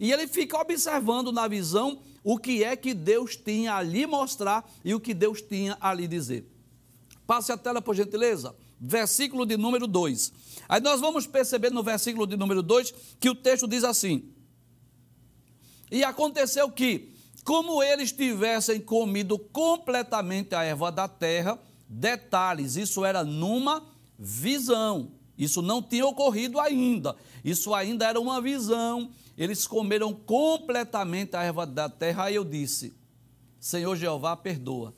E 0.00 0.12
ele 0.12 0.26
fica 0.26 0.58
observando 0.58 1.30
na 1.30 1.46
visão 1.46 2.00
o 2.24 2.36
que 2.36 2.64
é 2.64 2.74
que 2.74 2.92
Deus 2.92 3.36
tinha 3.36 3.76
ali 3.76 4.08
mostrar 4.08 4.68
e 4.84 4.92
o 4.92 4.98
que 4.98 5.14
Deus 5.14 5.40
tinha 5.40 5.78
ali 5.80 6.08
dizer. 6.08 6.44
Passe 7.28 7.52
a 7.52 7.56
tela, 7.56 7.80
por 7.80 7.94
gentileza. 7.94 8.52
Versículo 8.80 9.46
de 9.46 9.56
número 9.56 9.86
2. 9.86 10.32
Aí 10.68 10.80
nós 10.80 11.00
vamos 11.00 11.28
perceber 11.28 11.70
no 11.70 11.84
versículo 11.84 12.26
de 12.26 12.36
número 12.36 12.60
2 12.60 12.92
que 13.20 13.30
o 13.30 13.36
texto 13.36 13.68
diz 13.68 13.84
assim: 13.84 14.32
E 15.92 16.02
aconteceu 16.02 16.68
que, 16.72 17.14
como 17.46 17.80
eles 17.80 18.10
tivessem 18.10 18.80
comido 18.80 19.38
completamente 19.38 20.52
a 20.52 20.64
erva 20.64 20.90
da 20.90 21.06
terra. 21.06 21.56
Detalhes, 21.88 22.74
isso 22.74 23.04
era 23.04 23.22
numa 23.22 23.86
visão. 24.18 25.12
Isso 25.38 25.62
não 25.62 25.80
tinha 25.80 26.04
ocorrido 26.04 26.58
ainda. 26.58 27.14
Isso 27.44 27.72
ainda 27.72 28.04
era 28.04 28.18
uma 28.18 28.40
visão. 28.40 29.12
Eles 29.38 29.64
comeram 29.64 30.12
completamente 30.12 31.36
a 31.36 31.42
erva 31.44 31.64
da 31.64 31.88
terra. 31.88 32.24
Aí 32.24 32.34
eu 32.34 32.44
disse: 32.44 32.96
Senhor 33.60 33.94
Jeová, 33.94 34.36
perdoa. 34.36 34.92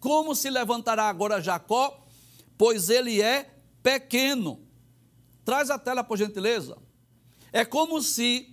Como 0.00 0.34
se 0.34 0.50
levantará 0.50 1.08
agora 1.08 1.40
Jacó? 1.40 2.02
Pois 2.58 2.90
ele 2.90 3.22
é 3.22 3.54
pequeno. 3.84 4.58
Traz 5.44 5.70
a 5.70 5.78
tela, 5.78 6.02
por 6.02 6.18
gentileza. 6.18 6.76
É 7.52 7.64
como 7.64 8.02
se 8.02 8.52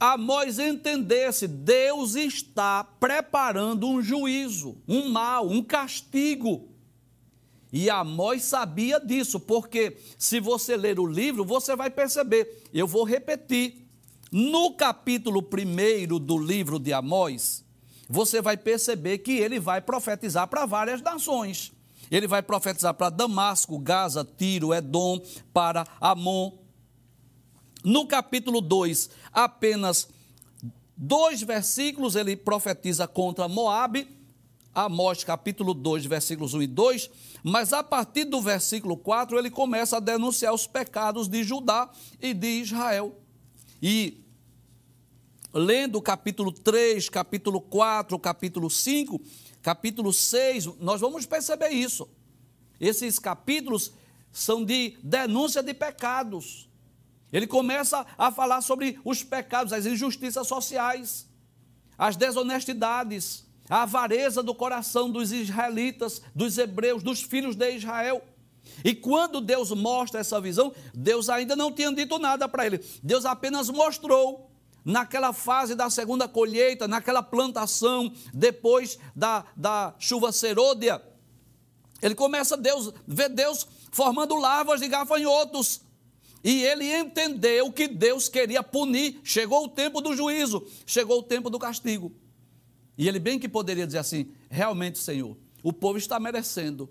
Amós 0.00 0.58
entendesse, 0.58 1.46
Deus 1.46 2.14
está 2.14 2.82
preparando 2.82 3.86
um 3.86 4.00
juízo, 4.00 4.78
um 4.88 5.10
mal, 5.10 5.46
um 5.46 5.62
castigo. 5.62 6.70
E 7.70 7.90
Amós 7.90 8.44
sabia 8.44 8.98
disso, 8.98 9.38
porque 9.38 9.98
se 10.18 10.40
você 10.40 10.74
ler 10.74 10.98
o 10.98 11.06
livro, 11.06 11.44
você 11.44 11.76
vai 11.76 11.90
perceber. 11.90 12.64
Eu 12.72 12.86
vou 12.86 13.04
repetir. 13.04 13.86
No 14.32 14.72
capítulo 14.74 15.40
1 15.40 16.18
do 16.18 16.38
livro 16.38 16.78
de 16.78 16.92
Amós, 16.92 17.64
você 18.08 18.40
vai 18.40 18.56
perceber 18.56 19.18
que 19.18 19.32
ele 19.32 19.60
vai 19.60 19.82
profetizar 19.82 20.48
para 20.48 20.64
várias 20.64 21.02
nações. 21.02 21.72
Ele 22.10 22.26
vai 22.26 22.40
profetizar 22.42 22.94
para 22.94 23.10
Damasco, 23.10 23.78
Gaza, 23.78 24.24
Tiro, 24.24 24.72
Edom, 24.72 25.20
para 25.52 25.86
Amon. 26.00 26.59
No 27.84 28.06
capítulo 28.06 28.60
2, 28.60 29.10
apenas 29.32 30.08
dois 30.96 31.42
versículos, 31.42 32.14
ele 32.14 32.36
profetiza 32.36 33.08
contra 33.08 33.48
Moabe, 33.48 34.06
Amós 34.72 35.24
capítulo 35.24 35.74
2, 35.74 36.06
versículos 36.06 36.54
1 36.54 36.62
e 36.62 36.66
2, 36.68 37.10
mas 37.42 37.72
a 37.72 37.82
partir 37.82 38.24
do 38.24 38.40
versículo 38.40 38.96
4 38.96 39.36
ele 39.36 39.50
começa 39.50 39.96
a 39.96 40.00
denunciar 40.00 40.54
os 40.54 40.66
pecados 40.66 41.26
de 41.26 41.42
Judá 41.42 41.90
e 42.20 42.32
de 42.32 42.46
Israel. 42.60 43.18
E 43.82 44.22
lendo 45.52 45.96
o 45.96 46.02
capítulo 46.02 46.52
3, 46.52 47.08
capítulo 47.08 47.60
4, 47.60 48.16
capítulo 48.20 48.70
5, 48.70 49.20
capítulo 49.60 50.12
6, 50.12 50.66
nós 50.78 51.00
vamos 51.00 51.26
perceber 51.26 51.70
isso. 51.70 52.08
Esses 52.78 53.18
capítulos 53.18 53.92
são 54.30 54.64
de 54.64 54.96
denúncia 55.02 55.62
de 55.62 55.74
pecados. 55.74 56.69
Ele 57.32 57.46
começa 57.46 58.04
a 58.18 58.30
falar 58.30 58.60
sobre 58.60 58.98
os 59.04 59.22
pecados, 59.22 59.72
as 59.72 59.86
injustiças 59.86 60.46
sociais, 60.46 61.28
as 61.96 62.16
desonestidades, 62.16 63.46
a 63.68 63.82
avareza 63.82 64.42
do 64.42 64.54
coração 64.54 65.10
dos 65.10 65.30
israelitas, 65.30 66.20
dos 66.34 66.58
hebreus, 66.58 67.02
dos 67.02 67.22
filhos 67.22 67.54
de 67.54 67.70
Israel. 67.76 68.22
E 68.84 68.94
quando 68.94 69.40
Deus 69.40 69.70
mostra 69.70 70.20
essa 70.20 70.40
visão, 70.40 70.74
Deus 70.92 71.28
ainda 71.28 71.54
não 71.54 71.70
tinha 71.70 71.92
dito 71.92 72.18
nada 72.18 72.48
para 72.48 72.66
ele. 72.66 72.84
Deus 73.02 73.24
apenas 73.24 73.70
mostrou 73.70 74.50
naquela 74.84 75.32
fase 75.32 75.74
da 75.74 75.90
segunda 75.90 76.26
colheita, 76.26 76.88
naquela 76.88 77.22
plantação, 77.22 78.12
depois 78.32 78.98
da, 79.14 79.44
da 79.56 79.94
chuva 79.98 80.32
serôdia. 80.32 81.02
Ele 82.02 82.14
começa 82.14 82.56
Deus, 82.56 82.92
vê 83.06 83.28
Deus 83.28 83.66
formando 83.92 84.34
larvas 84.36 84.80
de 84.80 84.88
gafanhotos. 84.88 85.82
E 86.42 86.62
ele 86.62 86.90
entendeu 86.92 87.70
que 87.70 87.86
Deus 87.86 88.28
queria 88.28 88.62
punir. 88.62 89.20
Chegou 89.22 89.64
o 89.64 89.68
tempo 89.68 90.00
do 90.00 90.16
juízo, 90.16 90.66
chegou 90.86 91.18
o 91.18 91.22
tempo 91.22 91.50
do 91.50 91.58
castigo. 91.58 92.12
E 92.96 93.08
ele 93.08 93.18
bem 93.18 93.38
que 93.38 93.48
poderia 93.48 93.86
dizer 93.86 93.98
assim: 93.98 94.32
realmente, 94.48 94.98
Senhor, 94.98 95.36
o 95.62 95.72
povo 95.72 95.98
está 95.98 96.18
merecendo. 96.18 96.90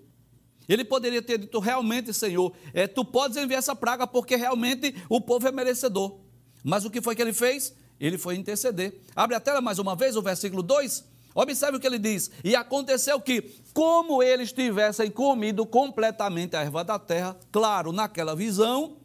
Ele 0.68 0.84
poderia 0.84 1.20
ter 1.20 1.38
dito: 1.38 1.58
realmente, 1.58 2.12
Senhor, 2.12 2.52
é, 2.72 2.86
tu 2.86 3.04
podes 3.04 3.36
enviar 3.36 3.58
essa 3.58 3.74
praga 3.74 4.06
porque 4.06 4.36
realmente 4.36 4.94
o 5.08 5.20
povo 5.20 5.48
é 5.48 5.52
merecedor. 5.52 6.18
Mas 6.62 6.84
o 6.84 6.90
que 6.90 7.00
foi 7.00 7.16
que 7.16 7.22
ele 7.22 7.32
fez? 7.32 7.74
Ele 7.98 8.16
foi 8.16 8.36
interceder. 8.36 9.00
Abre 9.14 9.34
a 9.34 9.40
tela 9.40 9.60
mais 9.60 9.78
uma 9.78 9.96
vez, 9.96 10.16
o 10.16 10.22
versículo 10.22 10.62
2. 10.62 11.04
Observe 11.34 11.76
o 11.76 11.80
que 11.80 11.86
ele 11.86 11.98
diz. 11.98 12.30
E 12.42 12.56
aconteceu 12.56 13.20
que, 13.20 13.42
como 13.72 14.22
eles 14.22 14.52
tivessem 14.52 15.10
comido 15.10 15.64
completamente 15.64 16.56
a 16.56 16.62
erva 16.62 16.82
da 16.82 16.98
terra, 16.98 17.38
claro, 17.52 17.92
naquela 17.92 18.34
visão, 18.34 18.96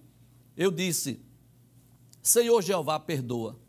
eu 0.58 0.72
disse: 0.72 1.22
Senhor 2.22 2.62
Jeová, 2.62 3.00
perdoa. 3.00 3.60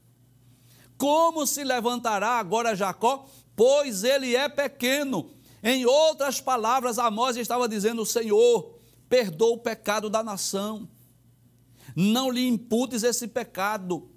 Como 0.97 1.47
se 1.47 1.63
levantará 1.63 2.39
agora 2.39 2.75
Jacó? 2.75 3.27
Pois 3.55 4.05
ele 4.05 4.35
é 4.35 4.49
pequeno. 4.49 5.31
Em 5.63 5.85
outras 5.85 6.41
palavras, 6.41 6.99
Amós 6.99 7.37
estava 7.37 7.69
dizendo: 7.69 8.07
Senhor, 8.07 8.79
perdoa 9.09 9.55
o 9.55 9.59
pecado 9.59 10.09
da 10.09 10.23
nação. 10.23 10.89
Não 11.95 12.31
lhe 12.31 12.47
imputes 12.47 13.03
esse 13.03 13.27
pecado. 13.27 14.11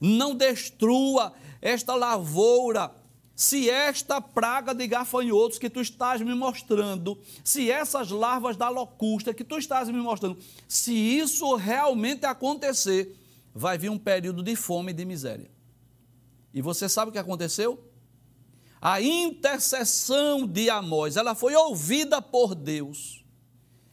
Não 0.00 0.34
destrua 0.34 1.32
esta 1.60 1.94
lavoura. 1.94 2.94
Se 3.34 3.68
esta 3.68 4.20
praga 4.20 4.74
de 4.74 4.86
gafanhotos 4.86 5.58
que 5.58 5.70
tu 5.70 5.80
estás 5.80 6.20
me 6.20 6.34
mostrando, 6.34 7.18
se 7.42 7.70
essas 7.70 8.10
larvas 8.10 8.56
da 8.56 8.68
locusta 8.68 9.32
que 9.32 9.42
tu 9.42 9.56
estás 9.56 9.88
me 9.88 9.98
mostrando, 9.98 10.38
se 10.68 10.92
isso 10.92 11.54
realmente 11.56 12.26
acontecer, 12.26 13.16
vai 13.54 13.78
vir 13.78 13.90
um 13.90 13.98
período 13.98 14.42
de 14.42 14.54
fome 14.54 14.92
e 14.92 14.94
de 14.94 15.04
miséria. 15.04 15.50
E 16.52 16.60
você 16.60 16.88
sabe 16.88 17.08
o 17.08 17.12
que 17.12 17.18
aconteceu? 17.18 17.82
A 18.80 19.00
intercessão 19.00 20.46
de 20.46 20.68
Amós, 20.68 21.16
ela 21.16 21.34
foi 21.34 21.54
ouvida 21.54 22.20
por 22.20 22.54
Deus. 22.54 23.24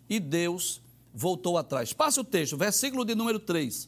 E 0.10 0.20
Deus 0.20 0.82
voltou 1.14 1.58
atrás. 1.58 1.94
Passe 1.94 2.20
o 2.20 2.24
texto, 2.24 2.58
versículo 2.58 3.06
de 3.06 3.14
número 3.16 3.40
3. 3.40 3.88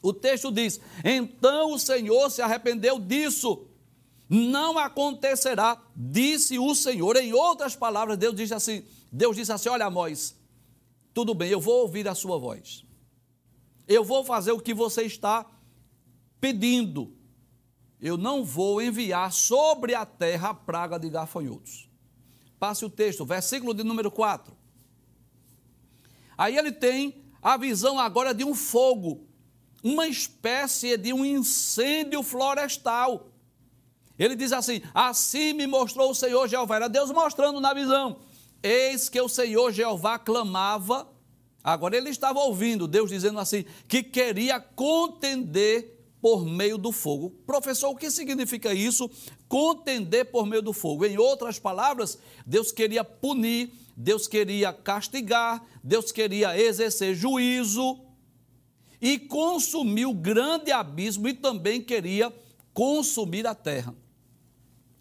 O 0.00 0.12
texto 0.12 0.52
diz: 0.52 0.80
Então 1.04 1.72
o 1.72 1.78
Senhor 1.78 2.30
se 2.30 2.40
arrependeu 2.40 2.98
disso. 3.00 3.66
Não 4.28 4.78
acontecerá, 4.78 5.80
disse 5.94 6.58
o 6.58 6.74
Senhor. 6.74 7.16
Em 7.16 7.32
outras 7.32 7.76
palavras, 7.76 8.16
Deus 8.16 8.34
disse 8.34 8.54
assim: 8.54 8.84
Deus 9.12 9.36
disse 9.36 9.52
assim: 9.52 9.68
Olha, 9.68 9.86
Amós, 9.86 10.34
tudo 11.12 11.34
bem, 11.34 11.50
eu 11.50 11.60
vou 11.60 11.82
ouvir 11.82 12.08
a 12.08 12.14
sua 12.14 12.38
voz. 12.38 12.84
Eu 13.86 14.02
vou 14.02 14.24
fazer 14.24 14.52
o 14.52 14.60
que 14.60 14.72
você 14.72 15.02
está 15.02 15.46
pedindo 16.40 17.14
eu 18.04 18.18
não 18.18 18.44
vou 18.44 18.82
enviar 18.82 19.32
sobre 19.32 19.94
a 19.94 20.04
terra 20.04 20.50
a 20.50 20.54
praga 20.54 20.98
de 20.98 21.08
gafanhotos. 21.08 21.88
Passe 22.58 22.84
o 22.84 22.90
texto, 22.90 23.24
versículo 23.24 23.72
de 23.72 23.82
número 23.82 24.10
4. 24.10 24.54
Aí 26.36 26.54
ele 26.54 26.70
tem 26.70 27.24
a 27.40 27.56
visão 27.56 27.98
agora 27.98 28.34
de 28.34 28.44
um 28.44 28.54
fogo, 28.54 29.26
uma 29.82 30.06
espécie 30.06 30.98
de 30.98 31.14
um 31.14 31.24
incêndio 31.24 32.22
florestal. 32.22 33.30
Ele 34.18 34.36
diz 34.36 34.52
assim: 34.52 34.80
Assim 34.92 35.52
me 35.52 35.66
mostrou 35.66 36.10
o 36.10 36.14
Senhor 36.14 36.48
Jeová. 36.48 36.76
Era 36.76 36.88
Deus 36.88 37.10
mostrando 37.10 37.60
na 37.60 37.74
visão. 37.74 38.18
Eis 38.62 39.08
que 39.08 39.20
o 39.20 39.28
Senhor 39.28 39.72
Jeová 39.72 40.18
clamava. 40.18 41.08
Agora 41.62 41.96
ele 41.96 42.10
estava 42.10 42.40
ouvindo 42.40 42.86
Deus 42.86 43.10
dizendo 43.10 43.38
assim: 43.38 43.64
que 43.88 44.02
queria 44.02 44.60
contender 44.60 45.94
por 46.24 46.46
meio 46.46 46.78
do 46.78 46.90
fogo. 46.90 47.30
Professor, 47.46 47.90
o 47.90 47.96
que 47.96 48.10
significa 48.10 48.72
isso? 48.72 49.10
Contender 49.46 50.30
por 50.30 50.46
meio 50.46 50.62
do 50.62 50.72
fogo. 50.72 51.04
Em 51.04 51.18
outras 51.18 51.58
palavras, 51.58 52.18
Deus 52.46 52.72
queria 52.72 53.04
punir, 53.04 53.70
Deus 53.94 54.26
queria 54.26 54.72
castigar, 54.72 55.62
Deus 55.82 56.10
queria 56.10 56.58
exercer 56.58 57.14
juízo 57.14 58.00
e 59.02 59.18
consumir 59.18 60.06
o 60.06 60.14
grande 60.14 60.72
abismo 60.72 61.28
e 61.28 61.34
também 61.34 61.82
queria 61.82 62.32
consumir 62.72 63.46
a 63.46 63.54
terra. 63.54 63.94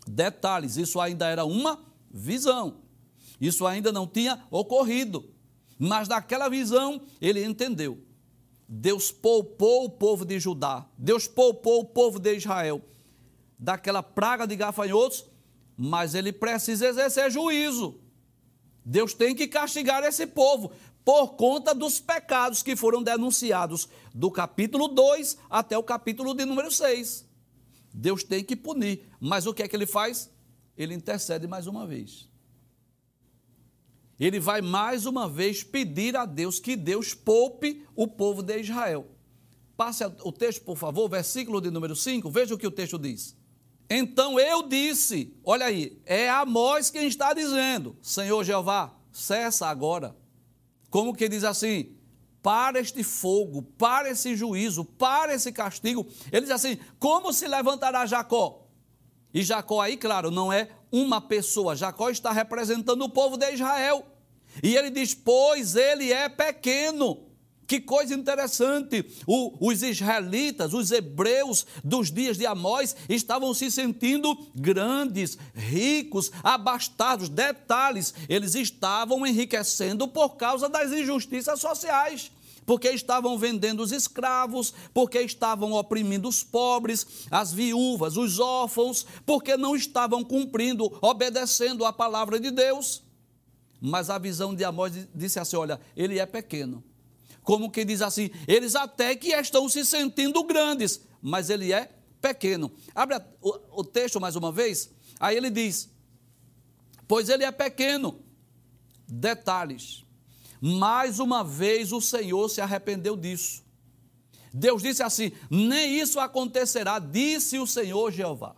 Detalhes, 0.08 0.78
isso 0.78 1.00
ainda 1.00 1.28
era 1.28 1.46
uma 1.46 1.80
visão. 2.12 2.82
Isso 3.40 3.66
ainda 3.66 3.92
não 3.92 4.08
tinha 4.08 4.44
ocorrido. 4.52 5.30
Mas 5.80 6.08
naquela 6.08 6.50
visão 6.50 7.02
ele 7.20 7.44
entendeu 7.44 8.00
Deus 8.68 9.12
poupou 9.12 9.86
o 9.86 9.90
povo 9.90 10.26
de 10.26 10.40
Judá, 10.40 10.86
Deus 10.98 11.28
poupou 11.28 11.82
o 11.82 11.86
povo 11.86 12.18
de 12.18 12.36
Israel 12.36 12.82
daquela 13.60 14.02
praga 14.02 14.48
de 14.48 14.56
gafanhotos, 14.56 15.26
mas 15.78 16.16
ele 16.16 16.34
precisa 16.34 16.88
exercer 16.88 17.30
juízo. 17.30 18.00
Deus 18.84 19.14
tem 19.14 19.36
que 19.36 19.48
castigar 19.48 20.04
esse 20.04 20.26
povo 20.26 20.72
por 21.06 21.36
conta 21.36 21.76
dos 21.76 22.00
pecados 22.00 22.64
que 22.64 22.76
foram 22.76 23.04
denunciados 23.04 23.88
do 24.14 24.32
capítulo 24.32 24.88
2 24.88 25.38
até 25.50 25.78
o 25.78 25.84
capítulo 25.84 26.34
de 26.34 26.44
número 26.44 26.72
6. 26.72 27.26
Deus 27.94 28.24
tem 28.24 28.44
que 28.44 28.56
punir, 28.56 29.06
mas 29.20 29.46
o 29.46 29.54
que 29.54 29.64
é 29.64 29.68
que 29.68 29.76
ele 29.76 29.86
faz? 29.86 30.30
Ele 30.76 30.94
intercede 30.94 31.48
mais 31.48 31.68
uma 31.68 31.86
vez 31.86 32.28
ele 34.20 34.40
vai 34.40 34.62
mais 34.62 35.06
uma 35.06 35.28
vez 35.28 35.64
pedir 35.64 36.16
a 36.16 36.26
Deus 36.26 36.60
que 36.60 36.76
Deus 36.76 37.14
poupe 37.14 37.84
o 37.96 38.08
povo 38.08 38.42
de 38.42 38.60
Israel. 38.60 39.08
Passe 39.76 40.04
o 40.24 40.32
texto, 40.32 40.62
por 40.64 40.78
favor, 40.78 41.10
versículo 41.10 41.60
de 41.60 41.72
número 41.72 41.96
5, 41.96 42.30
veja 42.30 42.54
o 42.54 42.58
que 42.58 42.68
o 42.68 42.72
texto 42.72 42.98
diz. 43.00 43.36
Então 43.90 44.40
eu 44.40 44.64
disse, 44.64 45.36
olha 45.44 45.66
aí, 45.66 46.00
é 46.06 46.30
Amós 46.30 46.90
quem 46.90 47.08
está 47.08 47.34
dizendo, 47.34 47.98
Senhor 48.02 48.44
Jeová, 48.44 48.96
cessa 49.12 49.68
agora. 49.68 50.16
Como 50.90 51.14
que 51.14 51.28
diz 51.28 51.44
assim? 51.44 51.93
Para 52.44 52.80
este 52.80 53.04
fogo, 53.04 53.64
para 53.64 54.10
esse 54.10 54.36
juízo, 54.36 54.86
para 54.86 55.34
esse 55.34 55.52
castigo. 55.52 56.06
Ele 56.32 56.42
diz 56.42 56.52
assim: 56.52 56.78
como 57.00 57.34
se 57.34 57.48
levantará 57.48 58.06
Jacó? 58.06 58.68
E 59.34 59.42
Jacó 59.42 59.82
aí, 59.82 59.98
claro, 59.98 60.30
não 60.30 60.54
é 60.54 60.70
uma 60.92 61.20
pessoa. 61.20 61.76
Jacó 61.76 62.10
está 62.10 62.32
representando 62.32 63.02
o 63.04 63.10
povo 63.10 63.38
de 63.38 63.52
Israel. 63.52 64.06
E 64.62 64.76
ele 64.76 64.92
diz: 64.92 65.16
Pois 65.16 65.76
ele 65.76 66.14
é 66.14 66.30
pequeno. 66.30 67.33
Que 67.74 67.82
coisa 67.82 68.14
interessante! 68.14 69.04
O, 69.26 69.68
os 69.68 69.82
israelitas, 69.82 70.76
os 70.76 70.92
hebreus 70.92 71.66
dos 71.84 72.12
dias 72.12 72.38
de 72.38 72.46
Amós 72.46 72.96
estavam 73.10 73.52
se 73.52 73.72
sentindo 73.72 74.38
grandes, 74.54 75.40
ricos, 75.56 76.32
abastados. 76.44 77.30
Detalhes, 77.30 78.14
eles 78.30 78.54
estavam 78.54 79.26
enriquecendo 79.26 80.08
por 80.08 80.36
causa 80.36 80.70
das 80.70 80.92
injustiças 80.92 81.60
sociais 81.60 82.32
porque 82.64 82.92
estavam 82.92 83.40
vendendo 83.40 83.82
os 83.82 83.92
escravos, 83.92 84.72
porque 84.94 85.20
estavam 85.22 85.74
oprimindo 85.74 86.30
os 86.30 86.44
pobres, 86.44 87.26
as 87.32 87.52
viúvas, 87.52 88.18
os 88.18 88.40
órfãos, 88.40 89.04
porque 89.26 89.58
não 89.58 89.76
estavam 89.76 90.24
cumprindo, 90.24 90.96
obedecendo 91.02 91.86
a 91.86 91.92
palavra 91.92 92.40
de 92.40 92.52
Deus. 92.52 93.02
Mas 93.82 94.12
a 94.12 94.20
visão 94.20 94.54
de 94.54 94.64
Amós 94.64 94.94
disse 95.16 95.40
assim: 95.40 95.56
olha, 95.56 95.82
ele 95.98 96.20
é 96.20 96.26
pequeno. 96.28 96.84
Como 97.44 97.70
que 97.70 97.84
diz 97.84 98.02
assim, 98.02 98.32
eles 98.48 98.76
até 98.76 99.16
que 99.16 99.30
estão 99.30 99.68
se 99.68 99.86
sentindo 99.86 100.44
grandes, 100.44 101.02
mas 101.22 101.50
ele 101.50 101.74
é 101.74 101.92
pequeno. 102.22 102.72
Abre 102.96 103.22
o, 103.42 103.84
texto 103.84 104.20
mais 104.20 104.36
uma 104.38 104.52
vez. 104.52 104.90
Aí 105.20 105.36
ele 105.36 105.50
diz: 105.50 105.90
Pois 107.08 107.28
ele 107.28 107.44
é 107.44 107.52
pequeno. 107.52 108.20
Detalhes. 109.08 110.06
Mais 110.62 111.20
uma 111.20 111.44
vez 111.44 111.92
o 111.92 112.00
Senhor 112.00 112.48
se 112.50 112.62
arrependeu 112.62 113.18
disso. 113.18 113.62
Deus 114.54 114.82
disse 114.82 115.04
assim: 115.04 115.34
Nem 115.50 116.00
isso 116.00 116.20
acontecerá, 116.20 116.98
disse 117.00 117.60
o 117.60 117.68
Senhor 117.68 118.10
Jeová. 118.12 118.56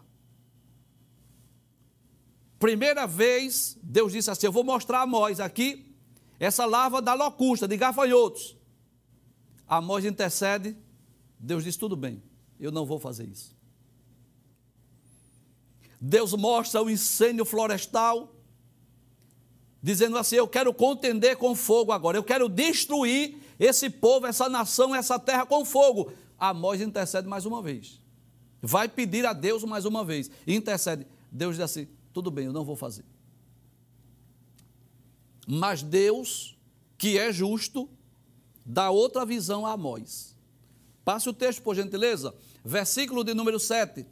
Primeira 2.59 3.07
vez, 3.07 3.77
Deus 3.81 4.13
disse 4.13 4.29
assim: 4.29 4.45
Eu 4.45 4.51
vou 4.51 4.63
mostrar 4.63 4.99
a 4.99 5.03
Amós 5.03 5.39
aqui 5.39 5.95
essa 6.39 6.65
larva 6.65 7.01
da 7.01 7.13
locusta, 7.13 7.67
de 7.67 7.77
gafanhotos. 7.77 8.54
Amós 9.67 10.05
intercede, 10.05 10.75
Deus 11.39 11.63
diz: 11.63 11.75
Tudo 11.75 11.95
bem, 11.95 12.21
eu 12.59 12.71
não 12.71 12.85
vou 12.85 12.99
fazer 12.99 13.27
isso. 13.27 13.55
Deus 15.99 16.33
mostra 16.33 16.81
o 16.83 16.89
incêndio 16.89 17.45
florestal, 17.45 18.35
dizendo 19.81 20.17
assim: 20.17 20.35
Eu 20.35 20.47
quero 20.47 20.73
contender 20.73 21.37
com 21.37 21.55
fogo 21.55 21.91
agora, 21.91 22.17
eu 22.17 22.23
quero 22.23 22.47
destruir 22.47 23.37
esse 23.59 23.89
povo, 23.89 24.27
essa 24.27 24.49
nação, 24.49 24.93
essa 24.93 25.17
terra 25.17 25.45
com 25.45 25.65
fogo. 25.65 26.11
Amós 26.37 26.81
intercede 26.81 27.27
mais 27.27 27.45
uma 27.45 27.61
vez. 27.61 28.01
Vai 28.61 28.87
pedir 28.87 29.25
a 29.25 29.33
Deus 29.33 29.63
mais 29.63 29.85
uma 29.85 30.03
vez. 30.03 30.29
Intercede. 30.45 31.07
Deus 31.31 31.55
diz 31.55 31.63
assim: 31.63 31.87
tudo 32.13 32.31
bem, 32.31 32.45
eu 32.45 32.53
não 32.53 32.63
vou 32.63 32.75
fazer. 32.75 33.05
Mas 35.47 35.83
Deus, 35.83 36.57
que 36.97 37.17
é 37.17 37.31
justo, 37.31 37.89
dá 38.65 38.89
outra 38.89 39.25
visão 39.25 39.65
a 39.65 39.73
Amós. 39.73 40.35
Passe 41.03 41.29
o 41.29 41.33
texto, 41.33 41.61
por 41.61 41.75
gentileza. 41.75 42.33
Versículo 42.63 43.23
de 43.23 43.33
número 43.33 43.59
7. 43.59 44.05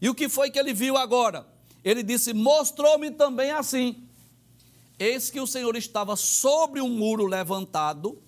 E 0.00 0.08
o 0.08 0.14
que 0.14 0.28
foi 0.28 0.50
que 0.50 0.58
ele 0.58 0.74
viu 0.74 0.96
agora? 0.96 1.46
Ele 1.84 2.02
disse: 2.02 2.32
Mostrou-me 2.32 3.10
também 3.12 3.50
assim. 3.50 4.02
Eis 4.98 5.30
que 5.30 5.40
o 5.40 5.46
Senhor 5.46 5.76
estava 5.76 6.16
sobre 6.16 6.80
um 6.80 6.88
muro 6.88 7.24
levantado 7.24 8.20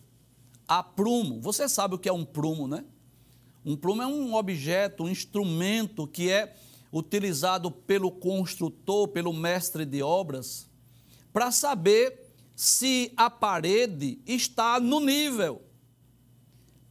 a 0.66 0.82
prumo. 0.82 1.40
Você 1.40 1.68
sabe 1.68 1.96
o 1.96 1.98
que 1.98 2.08
é 2.08 2.12
um 2.12 2.24
prumo, 2.24 2.66
né? 2.66 2.84
Um 3.64 3.76
prumo 3.76 4.02
é 4.02 4.06
um 4.06 4.34
objeto, 4.34 5.04
um 5.04 5.08
instrumento 5.08 6.06
que 6.06 6.30
é 6.30 6.54
utilizado 6.92 7.70
pelo 7.70 8.10
construtor, 8.10 9.08
pelo 9.08 9.32
mestre 9.32 9.84
de 9.84 10.02
obras, 10.02 10.66
para 11.32 11.50
saber 11.50 12.34
se 12.54 13.12
a 13.16 13.30
parede 13.30 14.20
está 14.26 14.78
no 14.78 15.00
nível, 15.00 15.62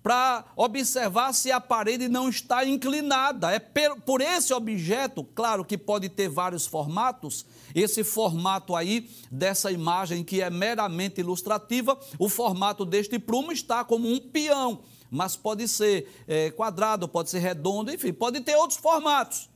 para 0.03 0.45
observar 0.55 1.33
se 1.33 1.51
a 1.51 1.61
parede 1.61 2.07
não 2.07 2.27
está 2.27 2.65
inclinada. 2.65 3.51
É 3.51 3.59
por 3.59 4.21
esse 4.21 4.53
objeto, 4.53 5.23
claro 5.23 5.63
que 5.63 5.77
pode 5.77 6.09
ter 6.09 6.27
vários 6.27 6.65
formatos, 6.65 7.45
esse 7.75 8.03
formato 8.03 8.75
aí 8.75 9.09
dessa 9.31 9.71
imagem 9.71 10.23
que 10.23 10.41
é 10.41 10.49
meramente 10.49 11.21
ilustrativa, 11.21 11.99
o 12.17 12.27
formato 12.27 12.83
deste 12.83 13.19
prumo 13.19 13.51
está 13.51 13.83
como 13.83 14.11
um 14.11 14.19
peão, 14.19 14.81
mas 15.09 15.35
pode 15.35 15.67
ser 15.67 16.09
é, 16.27 16.49
quadrado, 16.49 17.07
pode 17.07 17.29
ser 17.29 17.39
redondo, 17.39 17.93
enfim, 17.93 18.11
pode 18.11 18.39
ter 18.41 18.55
outros 18.55 18.79
formatos. 18.79 19.49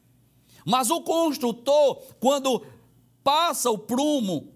Mas 0.65 0.89
o 0.89 1.01
construtor, 1.01 2.01
quando 2.19 2.65
passa 3.23 3.69
o 3.69 3.77
prumo, 3.77 4.53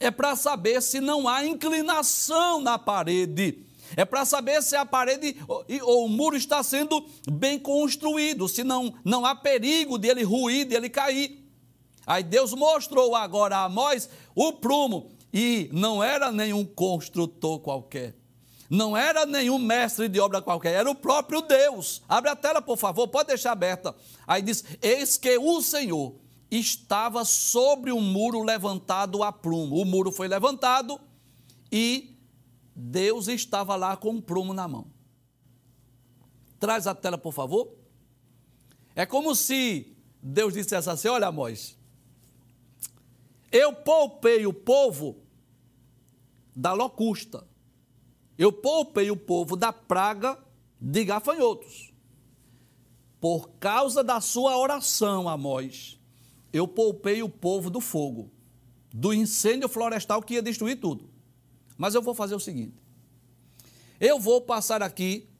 é 0.00 0.10
para 0.10 0.36
saber 0.36 0.80
se 0.80 1.00
não 1.00 1.28
há 1.28 1.44
inclinação 1.44 2.60
na 2.60 2.78
parede. 2.78 3.67
É 3.98 4.04
para 4.04 4.24
saber 4.24 4.62
se 4.62 4.76
a 4.76 4.86
parede 4.86 5.36
ou 5.82 6.04
o 6.04 6.08
muro 6.08 6.36
está 6.36 6.62
sendo 6.62 7.04
bem 7.28 7.58
construído, 7.58 8.48
se 8.48 8.62
não, 8.62 8.94
não 9.04 9.26
há 9.26 9.34
perigo 9.34 9.98
dele 9.98 10.22
ruir, 10.22 10.64
dele 10.68 10.88
cair. 10.88 11.44
Aí 12.06 12.22
Deus 12.22 12.54
mostrou 12.54 13.16
agora 13.16 13.56
a 13.56 13.64
Amós 13.64 14.08
o 14.36 14.52
prumo, 14.52 15.10
e 15.34 15.68
não 15.72 16.00
era 16.00 16.30
nenhum 16.30 16.64
construtor 16.64 17.58
qualquer. 17.58 18.14
Não 18.70 18.96
era 18.96 19.26
nenhum 19.26 19.58
mestre 19.58 20.08
de 20.08 20.20
obra 20.20 20.40
qualquer, 20.40 20.74
era 20.74 20.88
o 20.88 20.94
próprio 20.94 21.42
Deus. 21.42 22.00
Abre 22.08 22.30
a 22.30 22.36
tela, 22.36 22.62
por 22.62 22.78
favor, 22.78 23.08
pode 23.08 23.26
deixar 23.26 23.50
aberta. 23.50 23.92
Aí 24.28 24.40
diz: 24.40 24.62
Eis 24.80 25.18
que 25.18 25.36
o 25.38 25.60
Senhor 25.60 26.14
estava 26.48 27.24
sobre 27.24 27.90
um 27.90 28.00
muro 28.00 28.44
levantado 28.44 29.24
a 29.24 29.32
prumo. 29.32 29.74
O 29.74 29.84
muro 29.84 30.12
foi 30.12 30.28
levantado 30.28 31.00
e 31.72 32.16
Deus 32.80 33.28
estava 33.28 33.74
lá 33.76 33.96
com 33.96 34.10
um 34.10 34.20
prumo 34.20 34.54
na 34.54 34.68
mão. 34.68 34.86
Traz 36.60 36.86
a 36.86 36.94
tela, 36.94 37.18
por 37.18 37.32
favor. 37.32 37.74
É 38.94 39.04
como 39.04 39.34
se 39.34 39.96
Deus 40.22 40.54
dissesse 40.54 40.88
assim: 40.88 41.08
Olha, 41.08 41.28
Amós, 41.28 41.76
eu 43.50 43.72
poupei 43.72 44.46
o 44.46 44.52
povo 44.52 45.22
da 46.54 46.72
locusta 46.72 47.46
eu 48.38 48.52
poupei 48.52 49.10
o 49.10 49.16
povo 49.16 49.56
da 49.56 49.72
praga 49.72 50.38
de 50.80 51.04
gafanhotos. 51.04 51.92
Por 53.20 53.50
causa 53.58 54.04
da 54.04 54.20
sua 54.20 54.56
oração, 54.56 55.28
Amós, 55.28 55.98
eu 56.52 56.68
poupei 56.68 57.20
o 57.20 57.28
povo 57.28 57.68
do 57.68 57.80
fogo, 57.80 58.30
do 58.94 59.12
incêndio 59.12 59.68
florestal 59.68 60.22
que 60.22 60.34
ia 60.34 60.42
destruir 60.42 60.78
tudo. 60.78 61.10
Mas 61.78 61.94
eu 61.94 62.02
vou 62.02 62.14
fazer 62.14 62.34
o 62.34 62.40
seguinte: 62.40 62.74
eu 64.00 64.18
vou 64.18 64.42
passar 64.42 64.82
aqui 64.82 65.30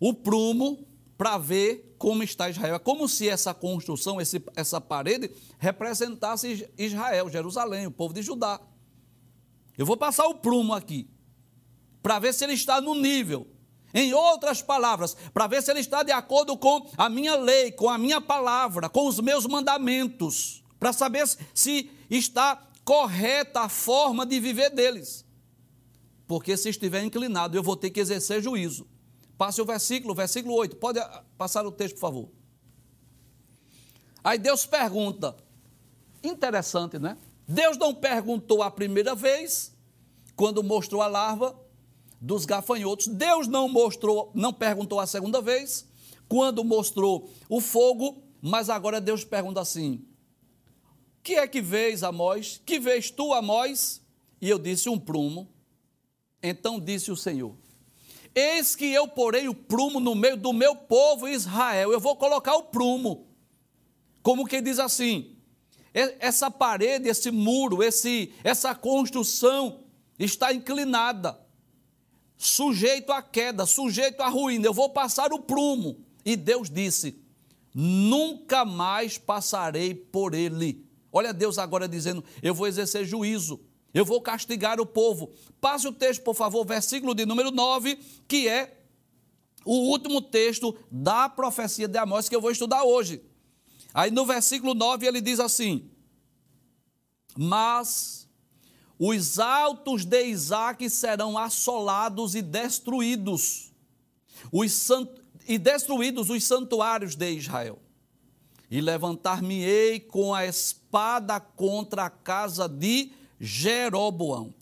o 0.00 0.14
prumo 0.14 0.86
para 1.18 1.36
ver 1.36 1.96
como 1.98 2.22
está 2.22 2.48
Israel. 2.48 2.76
É 2.76 2.78
como 2.78 3.08
se 3.08 3.28
essa 3.28 3.52
construção, 3.52 4.20
esse, 4.20 4.40
essa 4.54 4.80
parede, 4.80 5.30
representasse 5.58 6.70
Israel, 6.78 7.28
Jerusalém, 7.28 7.88
o 7.88 7.90
povo 7.90 8.14
de 8.14 8.22
Judá. 8.22 8.60
Eu 9.76 9.84
vou 9.84 9.96
passar 9.96 10.26
o 10.28 10.36
prumo 10.36 10.72
aqui 10.72 11.10
para 12.00 12.20
ver 12.20 12.32
se 12.32 12.44
ele 12.44 12.54
está 12.54 12.80
no 12.80 12.94
nível. 12.94 13.48
Em 13.92 14.12
outras 14.12 14.60
palavras, 14.60 15.16
para 15.32 15.46
ver 15.46 15.62
se 15.62 15.70
ele 15.70 15.80
está 15.80 16.02
de 16.02 16.12
acordo 16.12 16.56
com 16.58 16.86
a 16.96 17.08
minha 17.08 17.36
lei, 17.36 17.72
com 17.72 17.88
a 17.88 17.96
minha 17.96 18.20
palavra, 18.20 18.88
com 18.88 19.08
os 19.08 19.18
meus 19.18 19.46
mandamentos, 19.46 20.62
para 20.78 20.92
saber 20.92 21.26
se 21.54 21.90
está 22.10 22.68
correta 22.84 23.62
a 23.62 23.68
forma 23.68 24.26
de 24.26 24.38
viver 24.38 24.70
deles. 24.70 25.24
Porque 26.28 26.56
se 26.58 26.68
estiver 26.68 27.02
inclinado, 27.02 27.56
eu 27.56 27.62
vou 27.62 27.74
ter 27.74 27.88
que 27.90 27.98
exercer 27.98 28.42
juízo. 28.42 28.86
Passe 29.38 29.62
o 29.62 29.64
versículo, 29.64 30.14
versículo 30.14 30.54
8. 30.54 30.76
Pode 30.76 31.00
passar 31.38 31.66
o 31.66 31.72
texto, 31.72 31.94
por 31.94 32.00
favor. 32.00 32.28
Aí 34.22 34.38
Deus 34.38 34.66
pergunta. 34.66 35.34
Interessante, 36.22 36.98
né? 36.98 37.16
Deus 37.46 37.78
não 37.78 37.94
perguntou 37.94 38.62
a 38.62 38.70
primeira 38.70 39.14
vez, 39.14 39.74
quando 40.36 40.62
mostrou 40.62 41.00
a 41.00 41.06
larva, 41.06 41.58
dos 42.20 42.44
gafanhotos. 42.44 43.06
Deus 43.06 43.48
não 43.48 43.66
mostrou, 43.66 44.30
não 44.34 44.52
perguntou 44.52 45.00
a 45.00 45.06
segunda 45.06 45.40
vez, 45.40 45.88
quando 46.28 46.62
mostrou 46.62 47.30
o 47.48 47.58
fogo, 47.58 48.22
mas 48.42 48.68
agora 48.68 49.00
Deus 49.00 49.24
pergunta 49.24 49.62
assim: 49.62 50.04
Que 51.22 51.36
é 51.36 51.48
que 51.48 51.62
vês, 51.62 52.02
Amós? 52.02 52.60
Que 52.66 52.78
vês 52.78 53.10
tu, 53.10 53.32
Amós? 53.32 54.02
E 54.42 54.50
eu 54.50 54.58
disse: 54.58 54.90
Um 54.90 54.98
prumo. 54.98 55.48
Então 56.42 56.80
disse 56.80 57.10
o 57.10 57.16
Senhor: 57.16 57.54
Eis 58.34 58.76
que 58.76 58.86
eu 58.86 59.08
porei 59.08 59.48
o 59.48 59.54
prumo 59.54 60.00
no 60.00 60.14
meio 60.14 60.36
do 60.36 60.52
meu 60.52 60.76
povo 60.76 61.28
Israel. 61.28 61.92
Eu 61.92 62.00
vou 62.00 62.16
colocar 62.16 62.54
o 62.56 62.64
prumo. 62.64 63.26
Como 64.22 64.46
que 64.46 64.60
diz 64.60 64.78
assim: 64.78 65.36
essa 65.92 66.50
parede, 66.50 67.08
esse 67.08 67.30
muro, 67.30 67.82
esse, 67.82 68.32
essa 68.44 68.74
construção 68.74 69.80
está 70.18 70.52
inclinada 70.52 71.38
sujeito 72.38 73.12
à 73.12 73.20
queda, 73.20 73.66
sujeito 73.66 74.22
à 74.22 74.28
ruína, 74.28 74.66
eu 74.66 74.72
vou 74.72 74.88
passar 74.88 75.32
o 75.32 75.40
prumo. 75.40 75.98
E 76.24 76.36
Deus 76.36 76.70
disse: 76.70 77.20
nunca 77.74 78.64
mais 78.64 79.18
passarei 79.18 79.92
por 79.94 80.32
ele. 80.32 80.86
Olha 81.12 81.34
Deus 81.34 81.58
agora 81.58 81.88
dizendo: 81.88 82.24
eu 82.40 82.54
vou 82.54 82.68
exercer 82.68 83.04
juízo. 83.04 83.60
Eu 83.92 84.04
vou 84.04 84.20
castigar 84.20 84.80
o 84.80 84.86
povo. 84.86 85.32
Passe 85.60 85.88
o 85.88 85.92
texto, 85.92 86.22
por 86.22 86.34
favor, 86.34 86.64
versículo 86.64 87.14
de 87.14 87.24
número 87.24 87.50
9, 87.50 87.96
que 88.26 88.48
é 88.48 88.78
o 89.64 89.90
último 89.90 90.20
texto 90.20 90.76
da 90.90 91.28
profecia 91.28 91.88
de 91.88 91.98
Amós 91.98 92.28
que 92.28 92.36
eu 92.36 92.40
vou 92.40 92.50
estudar 92.50 92.84
hoje. 92.84 93.22
Aí 93.92 94.10
no 94.10 94.24
versículo 94.24 94.74
9 94.74 95.06
ele 95.06 95.20
diz 95.20 95.40
assim: 95.40 95.90
Mas 97.36 98.28
os 98.98 99.38
altos 99.38 100.04
de 100.04 100.24
Isaac 100.24 100.88
serão 100.90 101.38
assolados 101.38 102.34
e 102.34 102.42
destruídos, 102.42 103.72
os 104.52 104.72
sant... 104.72 105.08
e 105.46 105.58
destruídos 105.58 106.30
os 106.30 106.44
santuários 106.44 107.14
de 107.14 107.30
Israel. 107.30 107.78
E 108.70 108.80
levantar-me-ei 108.82 109.98
com 109.98 110.34
a 110.34 110.44
espada 110.44 111.40
contra 111.40 112.04
a 112.04 112.10
casa 112.10 112.68
de 112.68 113.10
Jeroboão. 113.40 114.54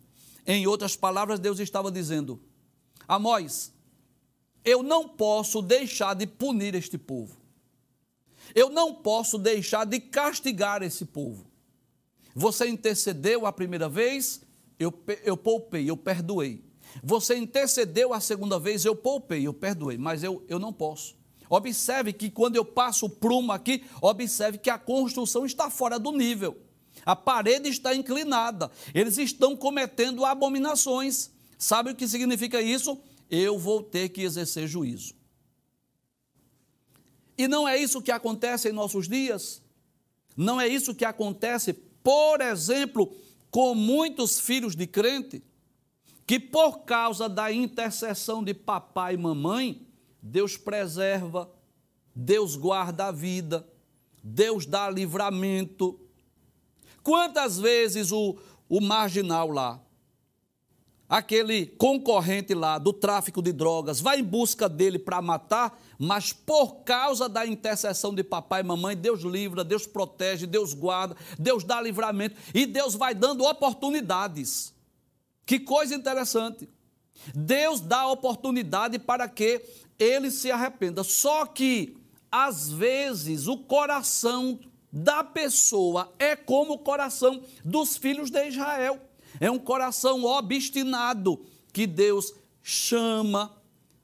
Em 0.46 0.66
outras 0.66 0.94
palavras, 0.94 1.40
Deus 1.40 1.58
estava 1.58 1.90
dizendo: 1.90 2.40
Amós, 3.08 3.72
eu 4.64 4.82
não 4.82 5.08
posso 5.08 5.62
deixar 5.62 6.14
de 6.14 6.26
punir 6.26 6.74
este 6.74 6.98
povo. 6.98 7.36
Eu 8.54 8.70
não 8.70 8.94
posso 8.94 9.38
deixar 9.38 9.84
de 9.84 10.00
castigar 10.00 10.82
esse 10.82 11.04
povo. 11.04 11.46
Você 12.34 12.68
intercedeu 12.68 13.46
a 13.46 13.52
primeira 13.52 13.88
vez, 13.88 14.42
eu, 14.78 14.92
eu 15.24 15.36
poupei, 15.36 15.88
eu 15.88 15.96
perdoei. 15.96 16.64
Você 17.02 17.36
intercedeu 17.36 18.12
a 18.12 18.20
segunda 18.20 18.58
vez, 18.58 18.84
eu 18.84 18.94
poupei, 18.94 19.46
eu 19.46 19.52
perdoei, 19.52 19.98
mas 19.98 20.22
eu, 20.22 20.44
eu 20.48 20.58
não 20.58 20.72
posso. 20.72 21.16
Observe 21.48 22.12
que 22.12 22.30
quando 22.30 22.56
eu 22.56 22.64
passo 22.64 23.06
o 23.06 23.10
prumo 23.10 23.52
aqui, 23.52 23.84
observe 24.00 24.58
que 24.58 24.70
a 24.70 24.78
construção 24.78 25.46
está 25.46 25.70
fora 25.70 25.98
do 25.98 26.12
nível. 26.12 26.56
A 27.06 27.14
parede 27.14 27.68
está 27.68 27.94
inclinada. 27.94 28.68
Eles 28.92 29.16
estão 29.16 29.56
cometendo 29.56 30.24
abominações. 30.24 31.30
Sabe 31.56 31.92
o 31.92 31.94
que 31.94 32.08
significa 32.08 32.60
isso? 32.60 32.98
Eu 33.30 33.56
vou 33.56 33.80
ter 33.80 34.08
que 34.08 34.22
exercer 34.22 34.66
juízo. 34.66 35.14
E 37.38 37.46
não 37.46 37.68
é 37.68 37.78
isso 37.78 38.02
que 38.02 38.10
acontece 38.10 38.68
em 38.68 38.72
nossos 38.72 39.08
dias? 39.08 39.62
Não 40.36 40.60
é 40.60 40.66
isso 40.66 40.94
que 40.94 41.04
acontece, 41.04 41.72
por 41.72 42.40
exemplo, 42.40 43.14
com 43.50 43.74
muitos 43.74 44.40
filhos 44.40 44.74
de 44.74 44.86
crente, 44.86 45.44
que 46.26 46.40
por 46.40 46.80
causa 46.80 47.28
da 47.28 47.52
intercessão 47.52 48.42
de 48.42 48.52
papai 48.52 49.14
e 49.14 49.18
mamãe, 49.18 49.86
Deus 50.20 50.56
preserva, 50.56 51.48
Deus 52.14 52.56
guarda 52.56 53.06
a 53.06 53.12
vida, 53.12 53.66
Deus 54.22 54.66
dá 54.66 54.90
livramento, 54.90 56.00
Quantas 57.06 57.56
vezes 57.56 58.10
o, 58.10 58.36
o 58.68 58.80
marginal 58.80 59.48
lá, 59.48 59.80
aquele 61.08 61.64
concorrente 61.64 62.52
lá 62.52 62.78
do 62.80 62.92
tráfico 62.92 63.40
de 63.40 63.52
drogas, 63.52 64.00
vai 64.00 64.18
em 64.18 64.24
busca 64.24 64.68
dele 64.68 64.98
para 64.98 65.22
matar, 65.22 65.80
mas 66.00 66.32
por 66.32 66.82
causa 66.82 67.28
da 67.28 67.46
intercessão 67.46 68.12
de 68.12 68.24
papai 68.24 68.62
e 68.62 68.64
mamãe, 68.64 68.96
Deus 68.96 69.22
livra, 69.22 69.62
Deus 69.62 69.86
protege, 69.86 70.48
Deus 70.48 70.74
guarda, 70.74 71.16
Deus 71.38 71.62
dá 71.62 71.80
livramento 71.80 72.34
e 72.52 72.66
Deus 72.66 72.96
vai 72.96 73.14
dando 73.14 73.44
oportunidades. 73.44 74.74
Que 75.46 75.60
coisa 75.60 75.94
interessante. 75.94 76.68
Deus 77.32 77.80
dá 77.80 78.08
oportunidade 78.08 78.98
para 78.98 79.28
que 79.28 79.62
ele 79.96 80.28
se 80.28 80.50
arrependa. 80.50 81.04
Só 81.04 81.46
que, 81.46 81.96
às 82.32 82.68
vezes, 82.68 83.46
o 83.46 83.58
coração 83.58 84.58
da 84.96 85.22
pessoa 85.22 86.10
é 86.18 86.34
como 86.34 86.72
o 86.72 86.78
coração 86.78 87.42
dos 87.62 87.98
filhos 87.98 88.30
de 88.30 88.48
Israel. 88.48 88.98
É 89.38 89.50
um 89.50 89.58
coração 89.58 90.24
obstinado 90.24 91.44
que 91.70 91.86
Deus 91.86 92.32
chama, 92.62 93.54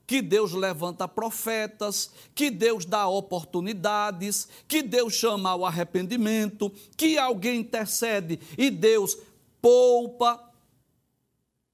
que 0.05 0.21
Deus 0.21 0.51
levanta 0.51 1.07
profetas, 1.07 2.11
que 2.35 2.51
Deus 2.51 2.85
dá 2.85 3.07
oportunidades, 3.07 4.47
que 4.67 4.83
Deus 4.83 5.15
chama 5.15 5.49
ao 5.49 5.65
arrependimento, 5.65 6.71
que 6.95 7.17
alguém 7.17 7.61
intercede 7.61 8.39
e 8.55 8.69
Deus 8.69 9.17
poupa. 9.59 10.47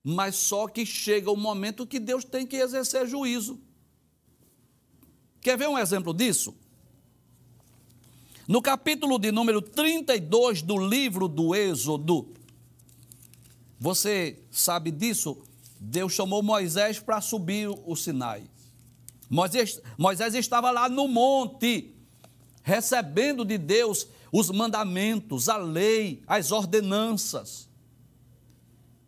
Mas 0.02 0.36
só 0.38 0.66
que 0.66 0.86
chega 0.86 1.30
o 1.30 1.36
momento 1.36 1.86
que 1.86 2.00
Deus 2.00 2.24
tem 2.24 2.48
que 2.48 2.56
exercer 2.56 3.06
juízo. 3.06 3.60
Quer 5.42 5.58
ver 5.58 5.68
um 5.68 5.78
exemplo 5.78 6.14
disso? 6.14 6.56
No 8.50 8.64
capítulo 8.64 9.20
de 9.20 9.32
número 9.32 9.62
32 9.62 10.64
do 10.64 10.76
livro 10.76 11.28
do 11.28 11.54
Êxodo, 11.54 12.30
você 13.80 14.40
sabe 14.50 14.90
disso? 14.90 15.38
Deus 15.80 16.14
chamou 16.14 16.42
Moisés 16.42 17.00
para 17.00 17.22
subir 17.22 17.70
o 17.70 17.96
Sinai. 17.96 18.50
Moisés, 19.30 19.80
Moisés 20.00 20.34
estava 20.34 20.72
lá 20.72 20.90
no 20.90 21.08
monte, 21.08 21.94
recebendo 22.64 23.46
de 23.46 23.56
Deus 23.56 24.08
os 24.32 24.50
mandamentos, 24.50 25.48
a 25.48 25.58
lei, 25.58 26.24
as 26.26 26.52
ordenanças. 26.52 27.70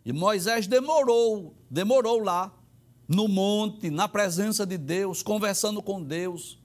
E 0.05 0.13
Moisés 0.13 0.67
demorou, 0.67 1.55
demorou 1.67 2.19
lá, 2.19 2.53
no 3.07 3.27
monte, 3.27 3.89
na 3.89 4.07
presença 4.07 4.67
de 4.67 4.77
Deus, 4.77 5.23
conversando 5.23 5.81
com 5.81 5.99
Deus, 5.99 6.59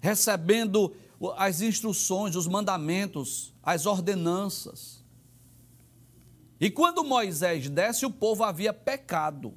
recebendo 0.00 0.94
as 1.36 1.60
instruções, 1.60 2.36
os 2.36 2.46
mandamentos, 2.46 3.52
as 3.62 3.86
ordenanças. 3.86 5.04
E 6.60 6.70
quando 6.70 7.04
Moisés 7.04 7.68
desce, 7.68 8.06
o 8.06 8.10
povo 8.10 8.44
havia 8.44 8.72
pecado. 8.72 9.54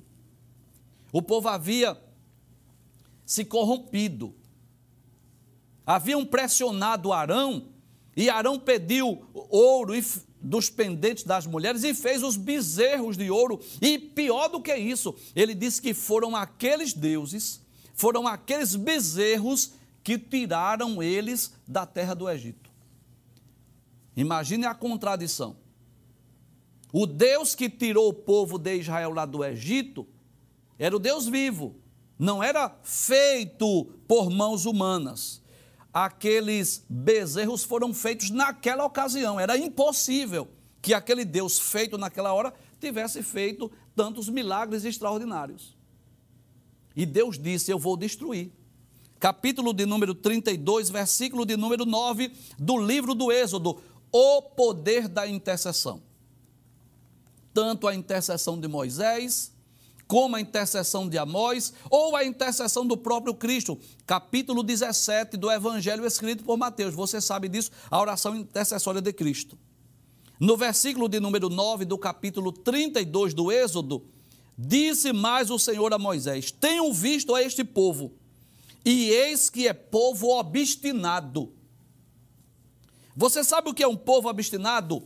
O 1.11 1.21
povo 1.21 1.49
havia 1.49 1.99
se 3.25 3.43
corrompido. 3.45 4.35
Haviam 5.85 6.25
pressionado 6.25 7.11
Arão, 7.11 7.69
e 8.15 8.29
Arão 8.29 8.59
pediu 8.59 9.25
ouro 9.49 9.93
dos 10.41 10.69
pendentes 10.69 11.23
das 11.23 11.45
mulheres 11.45 11.83
e 11.83 11.93
fez 11.93 12.23
os 12.23 12.35
bezerros 12.35 13.15
de 13.15 13.29
ouro. 13.29 13.59
E 13.81 13.97
pior 13.97 14.49
do 14.49 14.61
que 14.61 14.75
isso, 14.75 15.15
ele 15.35 15.53
disse 15.53 15.81
que 15.81 15.93
foram 15.93 16.35
aqueles 16.35 16.93
deuses, 16.93 17.61
foram 17.93 18.27
aqueles 18.27 18.75
bezerros 18.75 19.73
que 20.03 20.17
tiraram 20.17 21.01
eles 21.01 21.53
da 21.67 21.85
terra 21.85 22.13
do 22.13 22.29
Egito. 22.29 22.69
Imagine 24.15 24.65
a 24.65 24.73
contradição. 24.73 25.55
O 26.91 27.05
Deus 27.05 27.55
que 27.55 27.69
tirou 27.69 28.09
o 28.09 28.13
povo 28.13 28.57
de 28.57 28.75
Israel 28.75 29.11
lá 29.11 29.25
do 29.25 29.43
Egito 29.43 30.05
era 30.77 30.95
o 30.95 30.99
Deus 30.99 31.27
vivo, 31.27 31.75
não 32.17 32.43
era 32.43 32.69
feito 32.83 33.85
por 34.07 34.29
mãos 34.29 34.65
humanas. 34.65 35.41
Aqueles 35.93 36.85
bezerros 36.89 37.63
foram 37.63 37.93
feitos 37.93 38.29
naquela 38.29 38.85
ocasião, 38.85 39.39
era 39.39 39.57
impossível 39.57 40.49
que 40.81 40.93
aquele 40.93 41.23
Deus 41.23 41.59
feito 41.59 41.97
naquela 41.97 42.33
hora 42.33 42.53
tivesse 42.79 43.21
feito 43.21 43.71
tantos 43.95 44.27
milagres 44.27 44.83
extraordinários. 44.83 45.77
E 46.95 47.05
Deus 47.05 47.37
disse: 47.37 47.71
Eu 47.71 47.79
vou 47.79 47.95
destruir 47.95 48.51
capítulo 49.21 49.71
de 49.71 49.85
número 49.85 50.15
32, 50.15 50.89
versículo 50.89 51.45
de 51.45 51.55
número 51.55 51.85
9 51.85 52.31
do 52.57 52.75
livro 52.75 53.13
do 53.13 53.31
Êxodo, 53.31 53.79
o 54.11 54.41
poder 54.41 55.07
da 55.07 55.27
intercessão. 55.27 56.01
Tanto 57.53 57.87
a 57.87 57.93
intercessão 57.93 58.59
de 58.59 58.67
Moisés, 58.67 59.53
como 60.07 60.35
a 60.35 60.41
intercessão 60.41 61.07
de 61.07 61.19
Amós, 61.19 61.71
ou 61.87 62.15
a 62.15 62.25
intercessão 62.25 62.83
do 62.85 62.97
próprio 62.97 63.35
Cristo, 63.35 63.77
capítulo 64.07 64.63
17 64.63 65.37
do 65.37 65.51
Evangelho 65.51 66.03
escrito 66.03 66.43
por 66.43 66.57
Mateus. 66.57 66.95
Você 66.95 67.21
sabe 67.21 67.47
disso, 67.47 67.69
a 67.91 68.01
oração 68.01 68.35
intercessória 68.35 69.01
de 69.01 69.13
Cristo. 69.13 69.55
No 70.39 70.57
versículo 70.57 71.07
de 71.07 71.19
número 71.19 71.47
9 71.47 71.85
do 71.85 71.97
capítulo 71.97 72.51
32 72.51 73.35
do 73.35 73.51
Êxodo, 73.51 74.03
disse 74.57 75.13
mais 75.13 75.51
o 75.51 75.59
Senhor 75.59 75.93
a 75.93 75.99
Moisés: 75.99 76.49
Tenham 76.49 76.91
visto 76.91 77.35
a 77.35 77.43
este 77.43 77.63
povo 77.63 78.19
e 78.85 79.09
eis 79.09 79.49
que 79.49 79.67
é 79.67 79.73
povo 79.73 80.29
obstinado. 80.29 81.53
Você 83.15 83.43
sabe 83.43 83.69
o 83.69 83.73
que 83.73 83.83
é 83.83 83.87
um 83.87 83.97
povo 83.97 84.29
obstinado? 84.29 85.03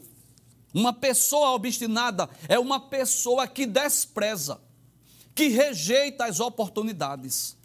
Uma 0.73 0.93
pessoa 0.93 1.51
obstinada 1.51 2.29
é 2.47 2.59
uma 2.59 2.79
pessoa 2.79 3.47
que 3.47 3.65
despreza, 3.65 4.59
que 5.33 5.47
rejeita 5.47 6.25
as 6.25 6.39
oportunidades, 6.39 7.57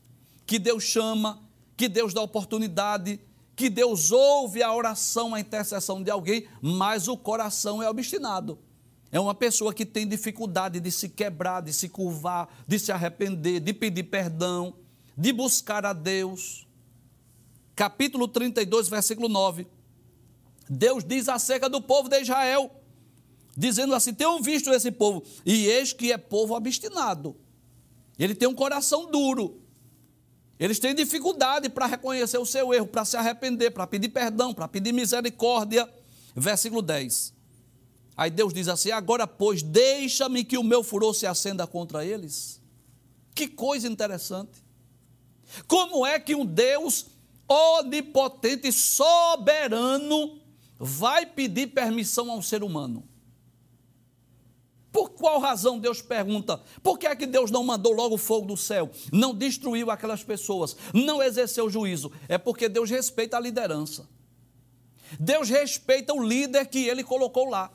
que 0.46 0.58
Deus 0.58 0.84
chama, 0.84 1.42
que 1.76 1.88
Deus 1.88 2.14
dá 2.14 2.22
oportunidade, 2.22 3.20
que 3.54 3.68
Deus 3.68 4.10
ouve 4.10 4.62
a 4.62 4.74
oração, 4.74 5.34
a 5.34 5.40
intercessão 5.40 6.02
de 6.02 6.10
alguém, 6.10 6.46
mas 6.62 7.08
o 7.08 7.16
coração 7.16 7.82
é 7.82 7.90
obstinado. 7.90 8.58
É 9.12 9.18
uma 9.18 9.34
pessoa 9.34 9.74
que 9.74 9.84
tem 9.84 10.06
dificuldade 10.06 10.78
de 10.78 10.90
se 10.90 11.08
quebrar, 11.08 11.60
de 11.60 11.72
se 11.72 11.88
curvar, 11.88 12.48
de 12.66 12.78
se 12.78 12.92
arrepender, 12.92 13.60
de 13.60 13.74
pedir 13.74 14.04
perdão 14.04 14.74
de 15.20 15.34
buscar 15.34 15.84
a 15.84 15.92
Deus. 15.92 16.66
Capítulo 17.76 18.26
32, 18.26 18.88
versículo 18.88 19.28
9. 19.28 19.66
Deus 20.68 21.04
diz 21.04 21.28
acerca 21.28 21.68
do 21.68 21.82
povo 21.82 22.08
de 22.08 22.22
Israel: 22.22 22.70
dizendo 23.54 23.94
assim: 23.94 24.14
Tenham 24.14 24.40
visto 24.42 24.70
esse 24.70 24.90
povo, 24.90 25.22
e 25.44 25.66
eis 25.66 25.92
que 25.92 26.10
é 26.10 26.16
povo 26.16 26.54
obstinado. 26.54 27.36
Ele 28.18 28.34
tem 28.34 28.48
um 28.48 28.54
coração 28.54 29.10
duro. 29.10 29.60
Eles 30.58 30.78
têm 30.78 30.94
dificuldade 30.94 31.68
para 31.68 31.86
reconhecer 31.86 32.38
o 32.38 32.46
seu 32.46 32.72
erro, 32.72 32.86
para 32.86 33.04
se 33.04 33.16
arrepender, 33.16 33.70
para 33.70 33.86
pedir 33.86 34.08
perdão, 34.10 34.54
para 34.54 34.68
pedir 34.68 34.92
misericórdia. 34.92 35.88
Versículo 36.34 36.80
10. 36.80 37.34
Aí 38.16 38.30
Deus 38.30 38.54
diz 38.54 38.68
assim: 38.68 38.90
Agora, 38.90 39.26
pois, 39.26 39.62
deixa-me 39.62 40.44
que 40.44 40.56
o 40.56 40.64
meu 40.64 40.82
furor 40.82 41.14
se 41.14 41.26
acenda 41.26 41.66
contra 41.66 42.06
eles. 42.06 42.58
Que 43.34 43.48
coisa 43.48 43.86
interessante. 43.86 44.69
Como 45.66 46.06
é 46.06 46.18
que 46.18 46.34
um 46.34 46.44
Deus 46.44 47.06
onipotente, 47.48 48.72
soberano, 48.72 50.40
vai 50.78 51.26
pedir 51.26 51.68
permissão 51.68 52.30
ao 52.30 52.42
ser 52.42 52.62
humano? 52.62 53.04
Por 54.92 55.10
qual 55.10 55.38
razão 55.38 55.78
Deus 55.78 56.02
pergunta? 56.02 56.60
Por 56.82 56.98
que 56.98 57.06
é 57.06 57.14
que 57.14 57.26
Deus 57.26 57.50
não 57.50 57.62
mandou 57.62 57.92
logo 57.92 58.16
fogo 58.16 58.46
do 58.46 58.56
céu? 58.56 58.90
Não 59.12 59.34
destruiu 59.34 59.90
aquelas 59.90 60.24
pessoas, 60.24 60.76
não 60.92 61.22
exerceu 61.22 61.70
juízo? 61.70 62.10
É 62.28 62.36
porque 62.36 62.68
Deus 62.68 62.90
respeita 62.90 63.36
a 63.36 63.40
liderança. 63.40 64.08
Deus 65.18 65.48
respeita 65.48 66.12
o 66.12 66.22
líder 66.22 66.66
que 66.66 66.88
ele 66.88 67.04
colocou 67.04 67.48
lá. 67.48 67.70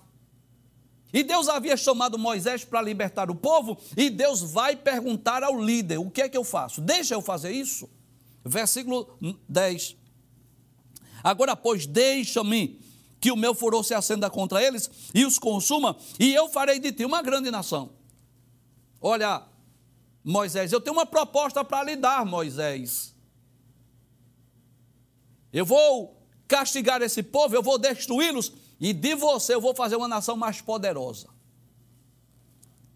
E 1.16 1.24
Deus 1.24 1.48
havia 1.48 1.78
chamado 1.78 2.20
Moisés 2.20 2.66
para 2.66 2.82
libertar 2.82 3.32
o 3.32 3.36
povo, 3.36 3.78
e 3.96 4.10
Deus 4.10 4.42
vai 4.42 4.76
perguntar 4.76 5.44
ao 5.44 5.58
líder: 5.58 5.98
o 5.98 6.12
que 6.12 6.22
é 6.22 6.28
que 6.28 6.36
eu 6.36 6.44
faço? 6.44 6.82
Deixa 6.82 7.14
eu 7.14 7.22
fazer 7.22 7.52
isso? 7.54 7.90
Versículo 8.44 9.18
10. 9.48 9.96
Agora, 11.24 11.56
pois, 11.56 11.86
deixa-me 11.86 12.82
que 13.22 13.32
o 13.32 13.38
meu 13.38 13.56
furor 13.56 13.82
se 13.86 13.94
acenda 13.94 14.30
contra 14.30 14.62
eles 14.62 14.92
e 15.14 15.26
os 15.26 15.40
consuma, 15.40 15.96
e 16.20 16.34
eu 16.34 16.50
farei 16.50 16.80
de 16.80 16.92
ti 16.92 17.06
uma 17.06 17.22
grande 17.22 17.50
nação. 17.50 17.92
Olha, 19.00 19.42
Moisés, 20.22 20.74
eu 20.74 20.82
tenho 20.82 20.98
uma 20.98 21.06
proposta 21.06 21.64
para 21.64 21.86
lhe 21.86 21.96
dar, 21.96 22.26
Moisés. 22.26 23.16
Eu 25.54 25.66
vou 25.66 26.22
castigar 26.46 27.02
esse 27.02 27.24
povo, 27.24 27.56
eu 27.56 27.64
vou 27.64 27.78
destruí-los, 27.78 28.52
e 28.80 28.94
de 28.94 29.16
você 29.16 29.54
eu 29.54 29.62
vou 29.62 29.74
fazer 29.74 29.96
uma 29.96 30.08
nação 30.08 30.36
mais 30.36 30.62
poderosa. 30.62 31.28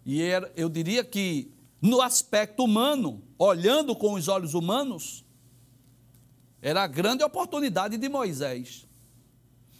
E 0.04 0.20
eu 0.56 0.68
diria 0.68 1.04
que, 1.04 1.52
no 1.80 2.00
aspecto 2.00 2.64
humano, 2.64 3.22
olhando 3.38 3.94
com 3.94 4.14
os 4.14 4.28
olhos 4.28 4.54
humanos, 4.54 5.24
era 6.60 6.82
a 6.82 6.86
grande 6.86 7.24
oportunidade 7.24 7.96
de 7.96 8.08
Moisés 8.08 8.86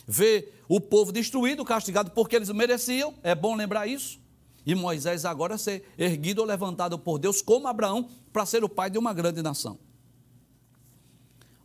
ver 0.07 0.63
o 0.69 0.81
povo 0.81 1.13
destruído, 1.13 1.65
castigado 1.65 2.11
porque 2.11 2.37
eles 2.37 2.49
mereciam, 2.51 3.15
é 3.23 3.35
bom 3.35 3.55
lembrar 3.55 3.87
isso. 3.87 4.19
E 4.67 4.75
Moisés 4.75 5.25
agora 5.25 5.57
ser 5.57 5.89
erguido 5.97 6.41
ou 6.41 6.47
levantado 6.47 6.99
por 6.99 7.19
Deus, 7.19 7.41
como 7.41 7.69
Abraão, 7.69 8.09
para 8.33 8.45
ser 8.45 8.63
o 8.63 8.69
pai 8.69 8.91
de 8.91 8.99
uma 8.99 9.13
grande 9.13 9.41
nação. 9.43 9.79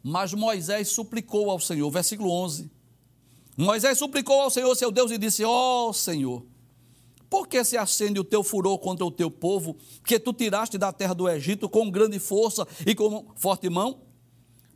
Mas 0.01 0.33
Moisés 0.33 0.89
suplicou 0.89 1.49
ao 1.49 1.59
Senhor, 1.59 1.89
versículo 1.89 2.31
11. 2.31 2.71
Moisés 3.57 3.97
suplicou 3.97 4.41
ao 4.41 4.49
Senhor, 4.49 4.75
seu 4.75 4.91
Deus, 4.91 5.11
e 5.11 5.17
disse: 5.17 5.43
Ó 5.45 5.89
oh, 5.89 5.93
Senhor, 5.93 6.45
por 7.29 7.47
que 7.47 7.63
se 7.63 7.77
acende 7.77 8.19
o 8.19 8.23
teu 8.23 8.43
furor 8.43 8.77
contra 8.79 9.05
o 9.05 9.11
teu 9.11 9.31
povo, 9.31 9.77
que 10.03 10.19
tu 10.19 10.33
tiraste 10.33 10.77
da 10.77 10.91
terra 10.91 11.13
do 11.13 11.29
Egito 11.29 11.69
com 11.69 11.89
grande 11.89 12.19
força 12.19 12.67
e 12.85 12.93
com 12.93 13.27
forte 13.35 13.69
mão? 13.69 14.01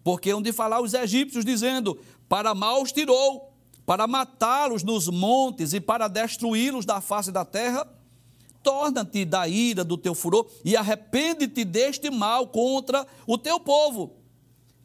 Porque 0.03 0.33
onde 0.33 0.53
falar 0.53 0.81
os 0.81 0.93
egípcios, 0.93 1.43
dizendo: 1.43 1.99
Para 2.29 2.55
mal 2.55 2.81
os 2.81 2.91
tirou, 2.91 3.53
para 3.85 4.07
matá-los 4.07 4.83
nos 4.83 5.09
montes 5.09 5.73
e 5.73 5.81
para 5.81 6.07
destruí-los 6.07 6.85
da 6.85 7.01
face 7.01 7.31
da 7.31 7.43
terra? 7.43 7.87
Torna-te 8.63 9.25
da 9.25 9.47
ira 9.47 9.83
do 9.83 9.97
teu 9.97 10.13
furor 10.13 10.49
e 10.63 10.75
arrepende-te 10.75 11.63
deste 11.63 12.09
mal 12.09 12.47
contra 12.47 13.05
o 13.25 13.37
teu 13.37 13.59
povo. 13.59 14.15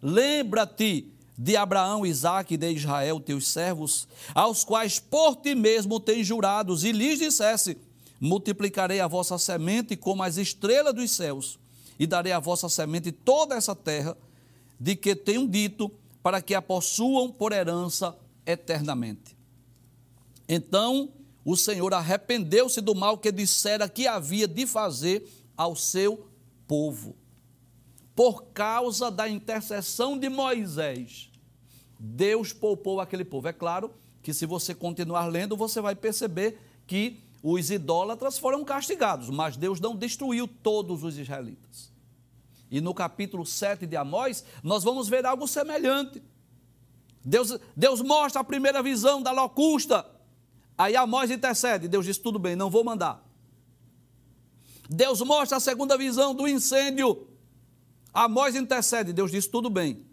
Lembra-te 0.00 1.13
de 1.36 1.56
Abraão, 1.56 2.06
Isaque 2.06 2.54
e 2.54 2.56
de 2.56 2.70
Israel, 2.70 3.18
teus 3.20 3.48
servos, 3.48 4.06
aos 4.34 4.62
quais 4.62 4.98
por 5.00 5.36
ti 5.36 5.54
mesmo 5.54 5.98
tens 5.98 6.26
jurados, 6.26 6.84
e 6.84 6.92
lhes 6.92 7.18
dissesse: 7.18 7.76
Multiplicarei 8.20 9.00
a 9.00 9.08
vossa 9.08 9.38
semente 9.38 9.96
como 9.96 10.22
as 10.22 10.36
estrelas 10.36 10.94
dos 10.94 11.10
céus, 11.10 11.58
e 11.98 12.06
darei 12.06 12.32
a 12.32 12.40
vossa 12.40 12.68
semente 12.68 13.10
toda 13.10 13.56
essa 13.56 13.74
terra, 13.74 14.16
de 14.78 14.94
que 14.94 15.14
tenho 15.14 15.48
dito, 15.48 15.90
para 16.22 16.40
que 16.40 16.54
a 16.54 16.62
possuam 16.62 17.30
por 17.30 17.52
herança 17.52 18.16
eternamente. 18.46 19.36
Então 20.48 21.10
o 21.44 21.56
Senhor 21.56 21.92
arrependeu-se 21.92 22.80
do 22.80 22.94
mal 22.94 23.18
que 23.18 23.30
dissera 23.30 23.88
que 23.88 24.06
havia 24.06 24.48
de 24.48 24.66
fazer 24.66 25.28
ao 25.56 25.76
seu 25.76 26.26
povo. 26.66 27.14
Por 28.14 28.44
causa 28.52 29.10
da 29.10 29.28
intercessão 29.28 30.18
de 30.18 30.28
Moisés, 30.28 31.30
Deus 31.98 32.52
poupou 32.52 33.00
aquele 33.00 33.24
povo. 33.24 33.48
É 33.48 33.52
claro 33.52 33.92
que 34.22 34.32
se 34.32 34.46
você 34.46 34.74
continuar 34.74 35.26
lendo, 35.26 35.56
você 35.56 35.80
vai 35.80 35.94
perceber 35.94 36.58
que 36.86 37.20
os 37.42 37.70
idólatras 37.70 38.38
foram 38.38 38.64
castigados, 38.64 39.28
mas 39.28 39.56
Deus 39.56 39.80
não 39.80 39.94
destruiu 39.94 40.48
todos 40.48 41.02
os 41.02 41.18
israelitas. 41.18 41.92
E 42.70 42.80
no 42.80 42.94
capítulo 42.94 43.44
7 43.44 43.86
de 43.86 43.96
Amós, 43.96 44.44
nós 44.62 44.82
vamos 44.82 45.08
ver 45.08 45.26
algo 45.26 45.46
semelhante. 45.46 46.22
Deus, 47.24 47.58
Deus 47.76 48.00
mostra 48.00 48.40
a 48.40 48.44
primeira 48.44 48.82
visão 48.82 49.22
da 49.22 49.30
locusta. 49.30 50.06
Aí 50.76 50.96
Amós 50.96 51.30
intercede. 51.30 51.88
Deus 51.88 52.04
diz: 52.04 52.18
tudo 52.18 52.38
bem, 52.38 52.56
não 52.56 52.70
vou 52.70 52.84
mandar. 52.84 53.24
Deus 54.88 55.20
mostra 55.20 55.58
a 55.58 55.60
segunda 55.60 55.96
visão 55.96 56.34
do 56.34 56.46
incêndio. 56.48 57.28
Amós 58.14 58.54
intercede. 58.54 59.12
Deus 59.12 59.30
diz: 59.30 59.46
tudo 59.46 59.68
bem. 59.68 60.06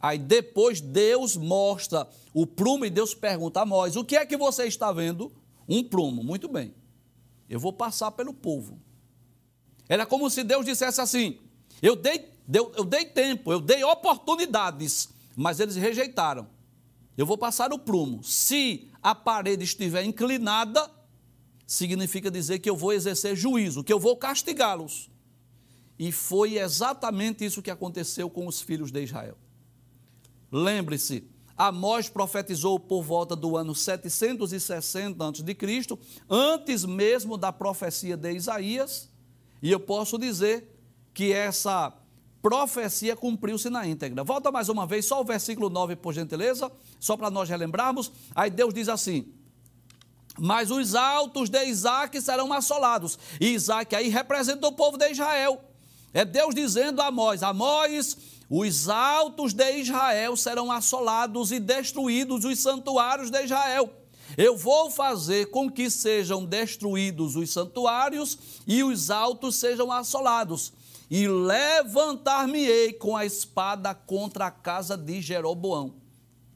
Aí 0.00 0.18
depois 0.18 0.80
Deus 0.80 1.36
mostra 1.36 2.08
o 2.32 2.46
prumo 2.46 2.84
e 2.84 2.90
Deus 2.90 3.14
pergunta 3.14 3.60
a 3.60 3.64
Amós: 3.64 3.96
o 3.96 4.04
que 4.04 4.16
é 4.16 4.24
que 4.24 4.36
você 4.36 4.64
está 4.66 4.92
vendo? 4.92 5.32
Um 5.68 5.82
prumo. 5.82 6.22
Muito 6.22 6.48
bem. 6.48 6.74
Eu 7.50 7.60
vou 7.60 7.72
passar 7.72 8.12
pelo 8.12 8.32
povo. 8.32 8.78
Era 9.88 10.06
como 10.06 10.30
se 10.30 10.44
Deus 10.44 10.64
dissesse 10.64 11.00
assim: 11.00 11.38
eu 11.82 11.96
dei, 11.96 12.30
eu 12.54 12.84
dei 12.84 13.04
tempo, 13.04 13.52
eu 13.52 13.60
dei 13.60 13.82
oportunidades 13.84 15.10
mas 15.36 15.60
eles 15.60 15.76
rejeitaram. 15.76 16.46
Eu 17.16 17.26
vou 17.26 17.36
passar 17.36 17.72
o 17.72 17.78
prumo. 17.78 18.22
Se 18.22 18.90
a 19.02 19.14
parede 19.14 19.64
estiver 19.64 20.04
inclinada, 20.04 20.90
significa 21.66 22.30
dizer 22.30 22.58
que 22.58 22.70
eu 22.70 22.76
vou 22.76 22.92
exercer 22.92 23.36
juízo, 23.36 23.84
que 23.84 23.92
eu 23.92 24.00
vou 24.00 24.16
castigá-los. 24.16 25.10
E 26.02 26.10
foi 26.10 26.58
exatamente 26.58 27.44
isso 27.44 27.62
que 27.62 27.70
aconteceu 27.70 28.28
com 28.28 28.48
os 28.48 28.60
filhos 28.60 28.90
de 28.90 29.04
Israel. 29.04 29.38
Lembre-se, 30.50 31.22
Amós 31.56 32.08
profetizou 32.08 32.80
por 32.80 33.04
volta 33.04 33.36
do 33.36 33.56
ano 33.56 33.72
760 33.72 35.24
a.C., 35.24 35.98
antes 36.28 36.84
mesmo 36.84 37.38
da 37.38 37.52
profecia 37.52 38.16
de 38.16 38.32
Isaías, 38.32 39.10
e 39.62 39.70
eu 39.70 39.78
posso 39.78 40.18
dizer 40.18 40.76
que 41.14 41.32
essa 41.32 41.96
profecia 42.42 43.14
cumpriu-se 43.14 43.70
na 43.70 43.86
íntegra. 43.86 44.24
Volta 44.24 44.50
mais 44.50 44.68
uma 44.68 44.84
vez, 44.84 45.06
só 45.06 45.20
o 45.20 45.24
versículo 45.24 45.70
9, 45.70 45.94
por 45.94 46.12
gentileza, 46.12 46.68
só 46.98 47.16
para 47.16 47.30
nós 47.30 47.48
relembrarmos. 47.48 48.10
Aí 48.34 48.50
Deus 48.50 48.74
diz 48.74 48.88
assim: 48.88 49.32
Mas 50.36 50.72
os 50.72 50.96
altos 50.96 51.48
de 51.48 51.64
Isaac 51.64 52.20
serão 52.20 52.52
assolados. 52.52 53.16
E 53.40 53.50
Isaac 53.50 53.94
aí 53.94 54.08
representa 54.08 54.66
o 54.66 54.72
povo 54.72 54.98
de 54.98 55.08
Israel. 55.08 55.68
É 56.12 56.24
Deus 56.24 56.54
dizendo 56.54 57.00
a 57.00 57.06
Amós: 57.06 57.42
Amós, 57.42 58.16
os 58.48 58.88
altos 58.88 59.52
de 59.52 59.78
Israel 59.78 60.36
serão 60.36 60.70
assolados 60.70 61.52
e 61.52 61.58
destruídos 61.58 62.44
os 62.44 62.58
santuários 62.58 63.30
de 63.30 63.42
Israel. 63.44 63.90
Eu 64.36 64.56
vou 64.56 64.90
fazer 64.90 65.50
com 65.50 65.70
que 65.70 65.90
sejam 65.90 66.44
destruídos 66.44 67.36
os 67.36 67.50
santuários 67.50 68.38
e 68.66 68.82
os 68.82 69.10
altos 69.10 69.56
sejam 69.56 69.90
assolados 69.92 70.72
e 71.10 71.28
levantar-me-ei 71.28 72.94
com 72.94 73.14
a 73.14 73.26
espada 73.26 73.94
contra 73.94 74.46
a 74.46 74.50
casa 74.50 74.96
de 74.96 75.20
Jeroboão. 75.20 75.94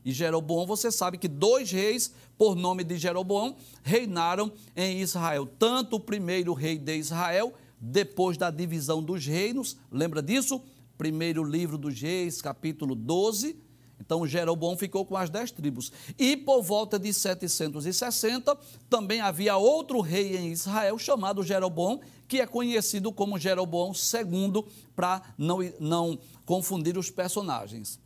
E 0.03 0.13
Jeroboão, 0.13 0.67
você 0.67 0.91
sabe 0.91 1.19
que 1.19 1.29
dois 1.29 1.71
reis, 1.71 2.13
por 2.39 2.55
nome 2.55 2.83
de 2.83 2.97
Jeroboão, 2.97 3.57
reinaram 3.83 4.51
em 4.75 5.01
Israel. 5.01 5.47
Tanto 5.59 5.97
o 5.97 6.01
primeiro 6.01 6.55
rei 6.55 6.79
de 6.79 6.97
Israel, 6.97 7.53
depois 7.81 8.37
da 8.37 8.51
divisão 8.51 9.03
dos 9.03 9.27
reinos, 9.27 9.77
lembra 9.91 10.23
disso? 10.23 10.63
Primeiro 10.97 11.45
livro 11.45 11.77
dos 11.77 12.01
reis, 12.01 12.41
capítulo 12.41 12.95
12. 12.95 13.57
Então 14.01 14.27
Jeroboão 14.27 14.77
ficou 14.77 15.05
com 15.05 15.17
as 15.17 15.31
dez 15.31 15.51
tribos. 15.51 15.91
E 16.19 16.37
por 16.37 16.63
volta 16.63 16.99
de 16.99 17.13
760, 17.13 18.57
também 18.89 19.21
havia 19.21 19.57
outro 19.57 20.01
rei 20.01 20.37
em 20.37 20.53
Israel 20.53 20.99
chamado 20.99 21.43
Jeroboão, 21.43 22.01
que 22.29 22.41
é 22.41 22.47
conhecido 22.47 23.13
como 23.13 23.39
Jeroboão 23.39 23.93
II, 23.93 24.65
para 24.95 25.23
não, 25.39 25.59
não 25.79 26.19
confundir 26.45 26.99
os 26.99 27.11
personagens. 27.11 27.99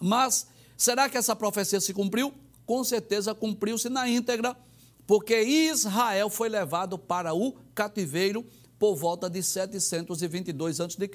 Mas 0.00 0.46
será 0.76 1.08
que 1.08 1.16
essa 1.16 1.36
profecia 1.36 1.80
se 1.80 1.92
cumpriu? 1.92 2.32
Com 2.66 2.82
certeza 2.82 3.34
cumpriu-se 3.34 3.88
na 3.88 4.08
íntegra, 4.08 4.56
porque 5.06 5.42
Israel 5.42 6.30
foi 6.30 6.48
levado 6.48 6.98
para 6.98 7.34
o 7.34 7.52
cativeiro 7.74 8.44
por 8.84 8.96
volta 8.96 9.30
de 9.30 9.42
722 9.42 10.78
a.C. 10.78 11.10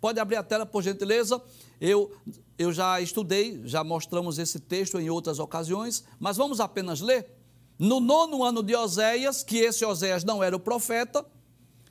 Pode 0.00 0.20
abrir 0.20 0.36
a 0.36 0.44
tela, 0.44 0.64
por 0.64 0.80
gentileza? 0.80 1.42
Eu, 1.80 2.08
eu 2.56 2.72
já 2.72 3.00
estudei, 3.00 3.62
já 3.64 3.82
mostramos 3.82 4.38
esse 4.38 4.60
texto 4.60 4.96
em 4.96 5.10
outras 5.10 5.40
ocasiões, 5.40 6.04
mas 6.20 6.36
vamos 6.36 6.60
apenas 6.60 7.00
ler. 7.00 7.26
No 7.76 7.98
nono 7.98 8.44
ano 8.44 8.62
de 8.62 8.76
Oséias, 8.76 9.42
que 9.42 9.56
esse 9.58 9.84
Oséias 9.84 10.22
não 10.22 10.40
era 10.40 10.54
o 10.54 10.60
profeta, 10.60 11.26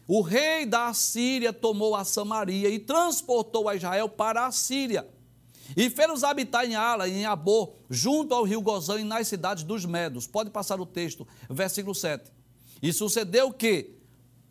o 0.07 0.21
rei 0.21 0.65
da 0.65 0.87
Assíria 0.87 1.51
tomou 1.51 1.97
a 1.97 2.05
Samaria 2.05 2.69
e 2.69 2.79
transportou 2.79 3.67
a 3.67 3.75
Israel 3.75 4.07
para 4.07 4.45
a 4.45 4.53
Síria. 4.53 5.05
E 5.75 5.89
fez-os 5.89 6.23
habitar 6.23 6.65
em 6.65 6.75
Ala, 6.75 7.09
em 7.09 7.25
Abor, 7.25 7.73
junto 7.89 8.33
ao 8.33 8.45
rio 8.45 8.61
Gozã 8.61 8.97
e 9.01 9.03
nas 9.03 9.27
cidades 9.27 9.65
dos 9.65 9.83
Medos. 9.83 10.25
Pode 10.25 10.49
passar 10.49 10.79
o 10.79 10.85
texto, 10.85 11.27
versículo 11.49 11.93
7. 11.93 12.31
E 12.81 12.93
sucedeu 12.93 13.51
que, 13.51 13.98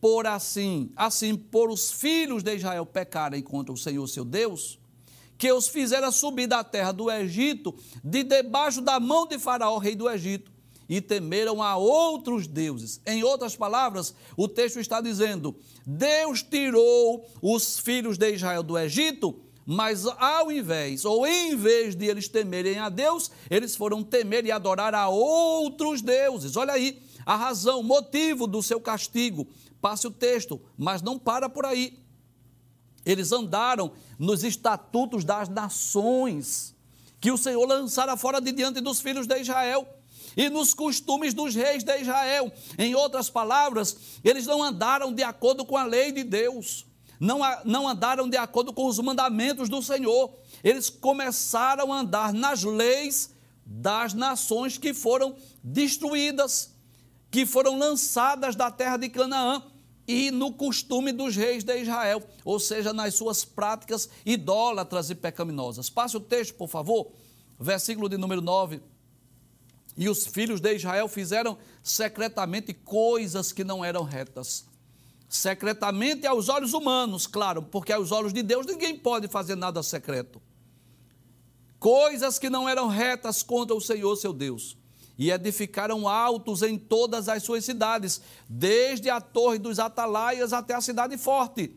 por 0.00 0.26
assim, 0.26 0.90
assim 0.96 1.34
por 1.34 1.70
os 1.70 1.90
filhos 1.90 2.42
de 2.42 2.54
Israel 2.54 2.86
pecarem 2.86 3.42
contra 3.42 3.72
o 3.72 3.76
Senhor 3.76 4.06
seu 4.06 4.24
Deus, 4.24 4.78
que 5.36 5.52
os 5.52 5.68
fizera 5.68 6.10
subir 6.10 6.46
da 6.46 6.64
terra 6.64 6.92
do 6.92 7.10
Egito, 7.10 7.74
de 8.02 8.24
debaixo 8.24 8.80
da 8.80 8.98
mão 8.98 9.26
de 9.26 9.38
Faraó, 9.38 9.78
rei 9.78 9.94
do 9.94 10.08
Egito, 10.08 10.50
e 10.88 11.00
temeram 11.00 11.62
a 11.62 11.76
outros 11.76 12.46
deuses. 12.46 13.00
Em 13.06 13.22
outras 13.22 13.54
palavras, 13.54 14.14
o 14.36 14.48
texto 14.48 14.80
está 14.80 15.00
dizendo: 15.00 15.54
Deus 15.86 16.42
tirou 16.42 17.28
os 17.42 17.78
filhos 17.78 18.16
de 18.16 18.32
Israel 18.32 18.62
do 18.62 18.78
Egito, 18.78 19.38
mas 19.66 20.06
ao 20.06 20.50
invés, 20.50 21.04
ou 21.04 21.26
em 21.26 21.54
vez 21.54 21.94
de 21.94 22.06
eles 22.06 22.26
temerem 22.26 22.78
a 22.78 22.88
Deus, 22.88 23.30
eles 23.50 23.76
foram 23.76 24.02
temer 24.02 24.46
e 24.46 24.50
adorar 24.50 24.94
a 24.94 25.08
outros 25.08 26.00
deuses. 26.00 26.56
Olha 26.56 26.72
aí 26.72 27.02
a 27.26 27.36
razão, 27.36 27.80
o 27.80 27.84
motivo 27.84 28.46
do 28.46 28.62
seu 28.62 28.80
castigo. 28.80 29.46
Passe 29.80 30.06
o 30.06 30.10
texto, 30.10 30.60
mas 30.76 31.02
não 31.02 31.18
para 31.18 31.48
por 31.48 31.64
aí. 31.64 31.98
Eles 33.04 33.32
andaram 33.32 33.92
nos 34.18 34.44
estatutos 34.44 35.24
das 35.24 35.48
nações 35.48 36.74
que 37.20 37.30
o 37.30 37.38
Senhor 37.38 37.64
lançara 37.66 38.16
fora 38.16 38.40
de 38.40 38.52
diante 38.52 38.80
dos 38.80 39.00
filhos 39.00 39.26
de 39.26 39.40
Israel 39.40 39.86
e 40.36 40.48
nos 40.48 40.74
costumes 40.74 41.34
dos 41.34 41.54
reis 41.54 41.82
de 41.82 42.00
Israel. 42.00 42.52
Em 42.78 42.94
outras 42.94 43.30
palavras, 43.30 43.96
eles 44.22 44.46
não 44.46 44.62
andaram 44.62 45.12
de 45.12 45.22
acordo 45.22 45.64
com 45.64 45.76
a 45.76 45.84
lei 45.84 46.12
de 46.12 46.22
Deus, 46.22 46.86
não, 47.18 47.40
não 47.64 47.88
andaram 47.88 48.28
de 48.28 48.36
acordo 48.36 48.72
com 48.72 48.86
os 48.86 48.98
mandamentos 48.98 49.68
do 49.68 49.82
Senhor. 49.82 50.32
Eles 50.62 50.88
começaram 50.88 51.92
a 51.92 52.00
andar 52.00 52.32
nas 52.32 52.62
leis 52.62 53.34
das 53.64 54.14
nações 54.14 54.78
que 54.78 54.94
foram 54.94 55.34
destruídas 55.62 56.77
que 57.30 57.44
foram 57.44 57.78
lançadas 57.78 58.56
da 58.56 58.70
terra 58.70 58.96
de 58.96 59.08
Canaã 59.08 59.62
e 60.06 60.30
no 60.30 60.52
costume 60.52 61.12
dos 61.12 61.36
reis 61.36 61.62
de 61.62 61.82
Israel, 61.82 62.22
ou 62.44 62.58
seja, 62.58 62.94
nas 62.94 63.14
suas 63.14 63.44
práticas 63.44 64.08
idólatras 64.24 65.10
e 65.10 65.14
pecaminosas. 65.14 65.90
Passe 65.90 66.16
o 66.16 66.20
texto, 66.20 66.54
por 66.54 66.68
favor, 66.68 67.12
versículo 67.60 68.08
de 68.08 68.16
número 68.16 68.40
9. 68.40 68.80
E 69.98 70.08
os 70.08 70.26
filhos 70.26 70.60
de 70.60 70.74
Israel 70.74 71.08
fizeram 71.08 71.58
secretamente 71.82 72.72
coisas 72.72 73.52
que 73.52 73.64
não 73.64 73.84
eram 73.84 74.02
retas. 74.02 74.64
Secretamente 75.28 76.26
aos 76.26 76.48
olhos 76.48 76.72
humanos, 76.72 77.26
claro, 77.26 77.62
porque 77.62 77.92
aos 77.92 78.10
olhos 78.10 78.32
de 78.32 78.42
Deus 78.42 78.64
ninguém 78.64 78.96
pode 78.96 79.28
fazer 79.28 79.56
nada 79.56 79.82
secreto. 79.82 80.40
Coisas 81.78 82.38
que 82.38 82.48
não 82.48 82.66
eram 82.66 82.88
retas 82.88 83.42
contra 83.42 83.76
o 83.76 83.80
Senhor 83.80 84.16
seu 84.16 84.32
Deus 84.32 84.78
e 85.18 85.32
edificaram 85.32 86.06
altos 86.06 86.62
em 86.62 86.78
todas 86.78 87.28
as 87.28 87.42
suas 87.42 87.64
cidades, 87.64 88.20
desde 88.48 89.10
a 89.10 89.20
torre 89.20 89.58
dos 89.58 89.80
atalaias 89.80 90.52
até 90.52 90.74
a 90.74 90.80
cidade 90.80 91.18
forte. 91.18 91.74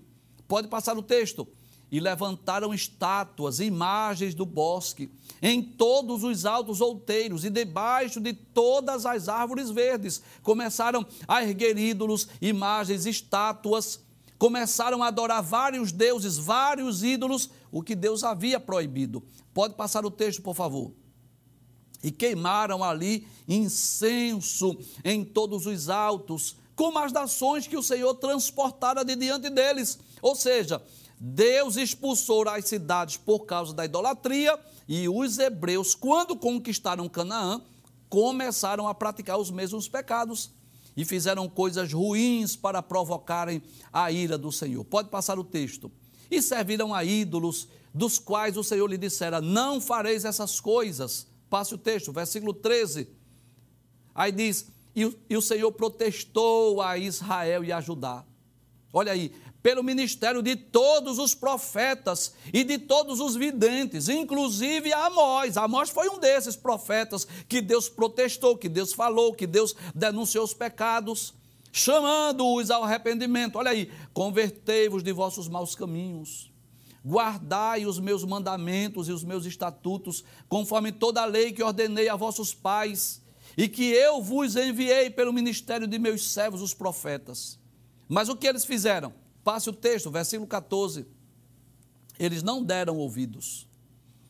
Pode 0.48 0.68
passar 0.68 0.96
o 0.98 1.02
texto. 1.02 1.48
E 1.92 2.00
levantaram 2.00 2.74
estátuas, 2.74 3.60
imagens 3.60 4.34
do 4.34 4.46
bosque, 4.46 5.12
em 5.42 5.62
todos 5.62 6.24
os 6.24 6.46
altos 6.46 6.80
outeiros 6.80 7.44
e 7.44 7.50
debaixo 7.50 8.22
de 8.22 8.32
todas 8.32 9.06
as 9.06 9.28
árvores 9.28 9.70
verdes. 9.70 10.22
Começaram 10.42 11.06
a 11.28 11.44
erguer 11.44 11.78
ídolos, 11.78 12.30
imagens, 12.42 13.06
estátuas. 13.06 14.00
Começaram 14.38 15.04
a 15.04 15.08
adorar 15.08 15.44
vários 15.44 15.92
deuses, 15.92 16.38
vários 16.38 17.04
ídolos, 17.04 17.50
o 17.70 17.84
que 17.84 17.94
Deus 17.94 18.24
havia 18.24 18.58
proibido. 18.58 19.22
Pode 19.54 19.74
passar 19.74 20.06
o 20.06 20.12
texto, 20.12 20.42
por 20.42 20.56
favor 20.56 20.94
e 22.04 22.12
queimaram 22.12 22.84
ali 22.84 23.28
incenso 23.48 24.78
em 25.04 25.24
todos 25.24 25.66
os 25.66 25.90
altos, 25.90 26.56
como 26.76 26.98
as 27.00 27.12
nações 27.12 27.68
que 27.68 27.78
o 27.78 27.84
Senhor 27.84 28.14
transportara 28.16 29.06
de 29.06 29.16
diante 29.16 29.50
deles. 29.50 30.00
Ou 30.22 30.36
seja, 30.36 30.82
Deus 31.20 31.76
expulsou 31.76 32.48
as 32.50 32.66
cidades 32.66 33.18
por 33.18 33.42
causa 33.42 33.74
da 33.74 33.86
idolatria 33.86 34.60
e 34.88 35.08
os 35.08 35.38
hebreus, 35.38 35.94
quando 35.94 36.36
conquistaram 36.36 37.08
Canaã, 37.08 37.62
começaram 38.10 38.88
a 38.88 38.94
praticar 38.96 39.38
os 39.38 39.52
mesmos 39.52 39.88
pecados 39.88 40.52
e 40.98 41.06
fizeram 41.06 41.48
coisas 41.48 41.94
ruins 41.94 42.56
para 42.56 42.82
provocarem 42.82 43.62
a 43.94 44.12
ira 44.12 44.38
do 44.38 44.52
Senhor. 44.52 44.84
Pode 44.84 45.10
passar 45.10 45.40
o 45.40 45.44
texto. 45.44 45.92
E 46.30 46.42
serviram 46.42 46.94
a 46.94 47.04
ídolos, 47.04 47.68
dos 47.94 48.18
quais 48.18 48.58
o 48.58 48.64
Senhor 48.64 48.88
lhe 48.88 48.98
dissera: 48.98 49.40
Não 49.40 49.80
fareis 49.80 50.26
essas 50.26 50.60
coisas 50.60 51.28
Passe 51.52 51.76
o 51.76 51.78
texto, 51.78 52.14
versículo 52.14 52.54
13. 52.54 53.10
Aí 54.16 54.32
diz: 54.32 54.72
e, 54.96 55.14
e 55.30 55.36
o 55.36 55.42
Senhor 55.42 55.70
protestou 55.74 56.82
a 56.82 56.98
Israel 56.98 57.62
e 57.66 57.74
a 57.74 57.82
Judá. 57.82 58.24
Olha 58.94 59.12
aí, 59.12 59.34
pelo 59.62 59.84
ministério 59.84 60.42
de 60.42 60.56
todos 60.56 61.20
os 61.20 61.36
profetas 61.36 62.34
e 62.54 62.64
de 62.64 62.78
todos 62.78 63.20
os 63.20 63.36
videntes, 63.36 64.08
inclusive 64.08 64.94
Amós. 64.94 65.58
Amós 65.58 65.90
foi 65.90 66.08
um 66.08 66.20
desses 66.20 66.56
profetas 66.56 67.28
que 67.50 67.60
Deus 67.60 67.90
protestou, 67.90 68.58
que 68.58 68.70
Deus 68.70 68.94
falou, 68.94 69.34
que 69.34 69.46
Deus 69.46 69.76
denunciou 69.94 70.46
os 70.46 70.54
pecados, 70.54 71.34
chamando-os 71.70 72.72
ao 72.72 72.86
arrependimento. 72.86 73.58
Olha 73.58 73.72
aí, 73.72 73.92
convertei-vos 74.14 75.04
de 75.04 75.12
vossos 75.12 75.50
maus 75.50 75.76
caminhos 75.76 76.51
guardai 77.06 77.86
os 77.86 78.00
meus 78.00 78.24
mandamentos 78.24 79.08
e 79.10 79.12
os 79.12 79.24
meus 79.24 79.46
estatutos, 79.46 80.24
conforme 80.48 80.92
toda 80.92 81.22
a 81.22 81.26
lei 81.26 81.52
que 81.52 81.64
ordenei 81.64 82.08
a 82.08 82.16
vossos 82.16 82.54
pais, 82.54 83.22
e 83.58 83.68
que 83.68 83.84
eu 83.84 84.22
vos 84.22 84.56
enviei 84.56 85.10
pelo 85.10 85.34
ministério 85.34 85.88
de 85.88 86.00
meus 86.00 86.32
servos, 86.32 86.62
os 86.62 86.74
profetas. 86.74 87.60
Mas 88.08 88.30
o 88.30 88.36
que 88.36 88.48
eles 88.48 88.66
fizeram? 88.66 89.14
Passe 89.44 89.70
o 89.70 89.74
texto, 89.74 90.12
versículo 90.12 90.48
14. 90.48 91.06
Eles 92.20 92.44
não 92.44 92.64
deram 92.64 92.98
ouvidos. 92.98 93.68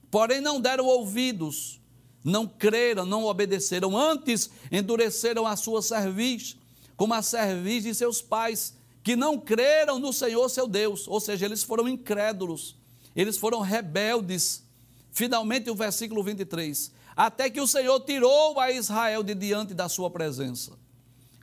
Porém, 0.10 0.42
não 0.42 0.60
deram 0.60 0.86
ouvidos, 0.86 1.80
não 2.24 2.48
creram, 2.48 3.06
não 3.06 3.26
obedeceram, 3.26 3.96
antes 3.98 4.50
endureceram 4.72 5.46
a 5.46 5.56
sua 5.56 5.82
cerviz, 5.82 6.58
como 6.96 7.14
a 7.14 7.22
cerviz 7.22 7.84
de 7.84 7.94
seus 7.94 8.22
pais 8.22 8.76
que 9.04 9.16
não 9.16 9.40
creram 9.40 10.00
no 10.00 10.14
Senhor 10.14 10.48
seu 10.50 10.68
Deus, 10.68 11.08
ou 11.08 11.20
seja, 11.20 11.46
eles 11.46 11.64
foram 11.64 11.88
incrédulos, 11.88 12.78
eles 13.16 13.38
foram 13.38 13.60
rebeldes. 13.60 14.64
Finalmente, 15.12 15.70
o 15.70 15.76
versículo 15.76 16.24
23: 16.24 16.92
Até 17.16 17.50
que 17.50 17.60
o 17.60 17.68
Senhor 17.68 18.00
tirou 18.02 18.60
a 18.60 18.72
Israel 18.72 19.24
de 19.24 19.34
diante 19.34 19.74
da 19.74 19.90
sua 19.90 20.10
presença, 20.10 20.78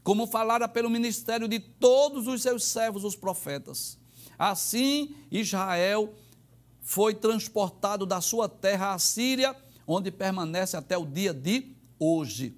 como 0.02 0.26
falara 0.26 0.68
pelo 0.68 0.88
ministério 0.88 1.48
de 1.48 1.58
todos 1.58 2.26
os 2.26 2.42
seus 2.42 2.64
servos, 2.64 3.04
os 3.04 3.16
profetas. 3.16 3.98
Assim, 4.38 5.14
Israel 5.30 6.14
foi 6.80 7.12
transportado 7.12 8.06
da 8.06 8.20
sua 8.20 8.48
terra 8.48 8.94
à 8.94 8.98
Síria, 8.98 9.54
onde 9.86 10.10
permanece 10.10 10.76
até 10.76 10.96
o 10.96 11.04
dia 11.04 11.34
de 11.34 11.76
hoje. 11.98 12.56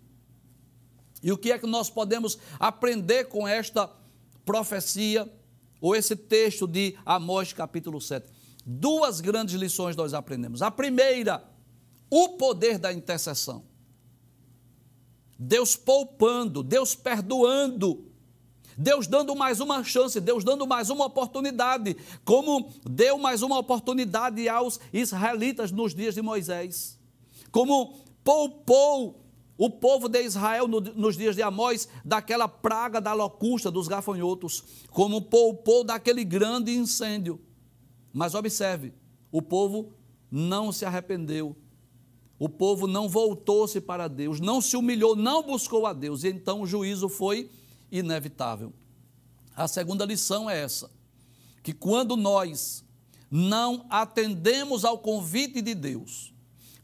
E 1.22 1.32
o 1.32 1.38
que 1.38 1.52
é 1.52 1.58
que 1.58 1.66
nós 1.66 1.90
podemos 1.90 2.38
aprender 2.58 3.24
com 3.24 3.46
esta 3.48 3.90
profecia, 4.44 5.30
ou 5.80 5.96
esse 5.96 6.14
texto 6.14 6.66
de 6.66 6.96
Amós 7.04 7.52
capítulo 7.52 8.00
7. 8.00 8.28
Duas 8.64 9.20
grandes 9.20 9.54
lições 9.54 9.96
nós 9.96 10.12
aprendemos. 10.12 10.62
A 10.62 10.70
primeira, 10.70 11.42
o 12.10 12.30
poder 12.30 12.78
da 12.78 12.92
intercessão. 12.92 13.64
Deus 15.38 15.74
poupando, 15.74 16.62
Deus 16.62 16.94
perdoando, 16.94 18.04
Deus 18.76 19.06
dando 19.06 19.34
mais 19.34 19.60
uma 19.60 19.82
chance, 19.82 20.20
Deus 20.20 20.44
dando 20.44 20.66
mais 20.66 20.90
uma 20.90 21.06
oportunidade, 21.06 21.96
como 22.24 22.70
deu 22.84 23.18
mais 23.18 23.42
uma 23.42 23.58
oportunidade 23.58 24.48
aos 24.48 24.78
israelitas 24.92 25.72
nos 25.72 25.94
dias 25.94 26.14
de 26.14 26.22
Moisés, 26.22 26.98
como 27.50 27.98
poupou 28.22 29.19
o 29.60 29.68
povo 29.68 30.08
de 30.08 30.22
Israel 30.22 30.66
no, 30.66 30.80
nos 30.80 31.18
dias 31.18 31.36
de 31.36 31.42
Amós 31.42 31.86
daquela 32.02 32.48
praga 32.48 32.98
da 32.98 33.12
locusta 33.12 33.70
dos 33.70 33.86
gafanhotos, 33.86 34.64
como 34.88 35.20
poupou 35.20 35.84
daquele 35.84 36.24
grande 36.24 36.74
incêndio. 36.74 37.38
Mas 38.10 38.34
observe, 38.34 38.94
o 39.30 39.42
povo 39.42 39.92
não 40.30 40.72
se 40.72 40.86
arrependeu. 40.86 41.54
o 42.38 42.48
povo 42.48 42.86
não 42.86 43.06
voltou-se 43.06 43.82
para 43.82 44.08
Deus, 44.08 44.40
não 44.40 44.62
se 44.62 44.78
humilhou, 44.78 45.14
não 45.14 45.42
buscou 45.42 45.84
a 45.84 45.92
Deus, 45.92 46.24
e 46.24 46.28
então 46.28 46.62
o 46.62 46.66
juízo 46.66 47.06
foi 47.10 47.50
inevitável. 47.92 48.72
A 49.54 49.68
segunda 49.68 50.06
lição 50.06 50.48
é 50.48 50.58
essa: 50.58 50.90
que 51.62 51.74
quando 51.74 52.16
nós 52.16 52.82
não 53.30 53.84
atendemos 53.90 54.86
ao 54.86 54.96
convite 54.96 55.60
de 55.60 55.74
Deus, 55.74 56.29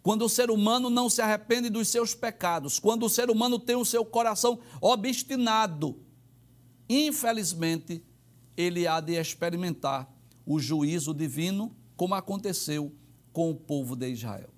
quando 0.06 0.22
o 0.22 0.28
ser 0.28 0.52
humano 0.52 0.88
não 0.88 1.10
se 1.10 1.20
arrepende 1.20 1.68
dos 1.68 1.88
seus 1.88 2.14
pecados, 2.14 2.78
quando 2.78 3.04
o 3.04 3.08
ser 3.08 3.28
humano 3.28 3.58
tem 3.58 3.74
o 3.74 3.84
seu 3.84 4.04
coração 4.04 4.60
obstinado, 4.80 5.98
infelizmente, 6.88 8.04
ele 8.56 8.86
há 8.86 9.00
de 9.00 9.14
experimentar 9.14 10.08
o 10.46 10.60
juízo 10.60 11.12
divino, 11.12 11.74
como 11.96 12.14
aconteceu 12.14 12.94
com 13.32 13.50
o 13.50 13.56
povo 13.56 13.96
de 13.96 14.08
Israel. 14.08 14.55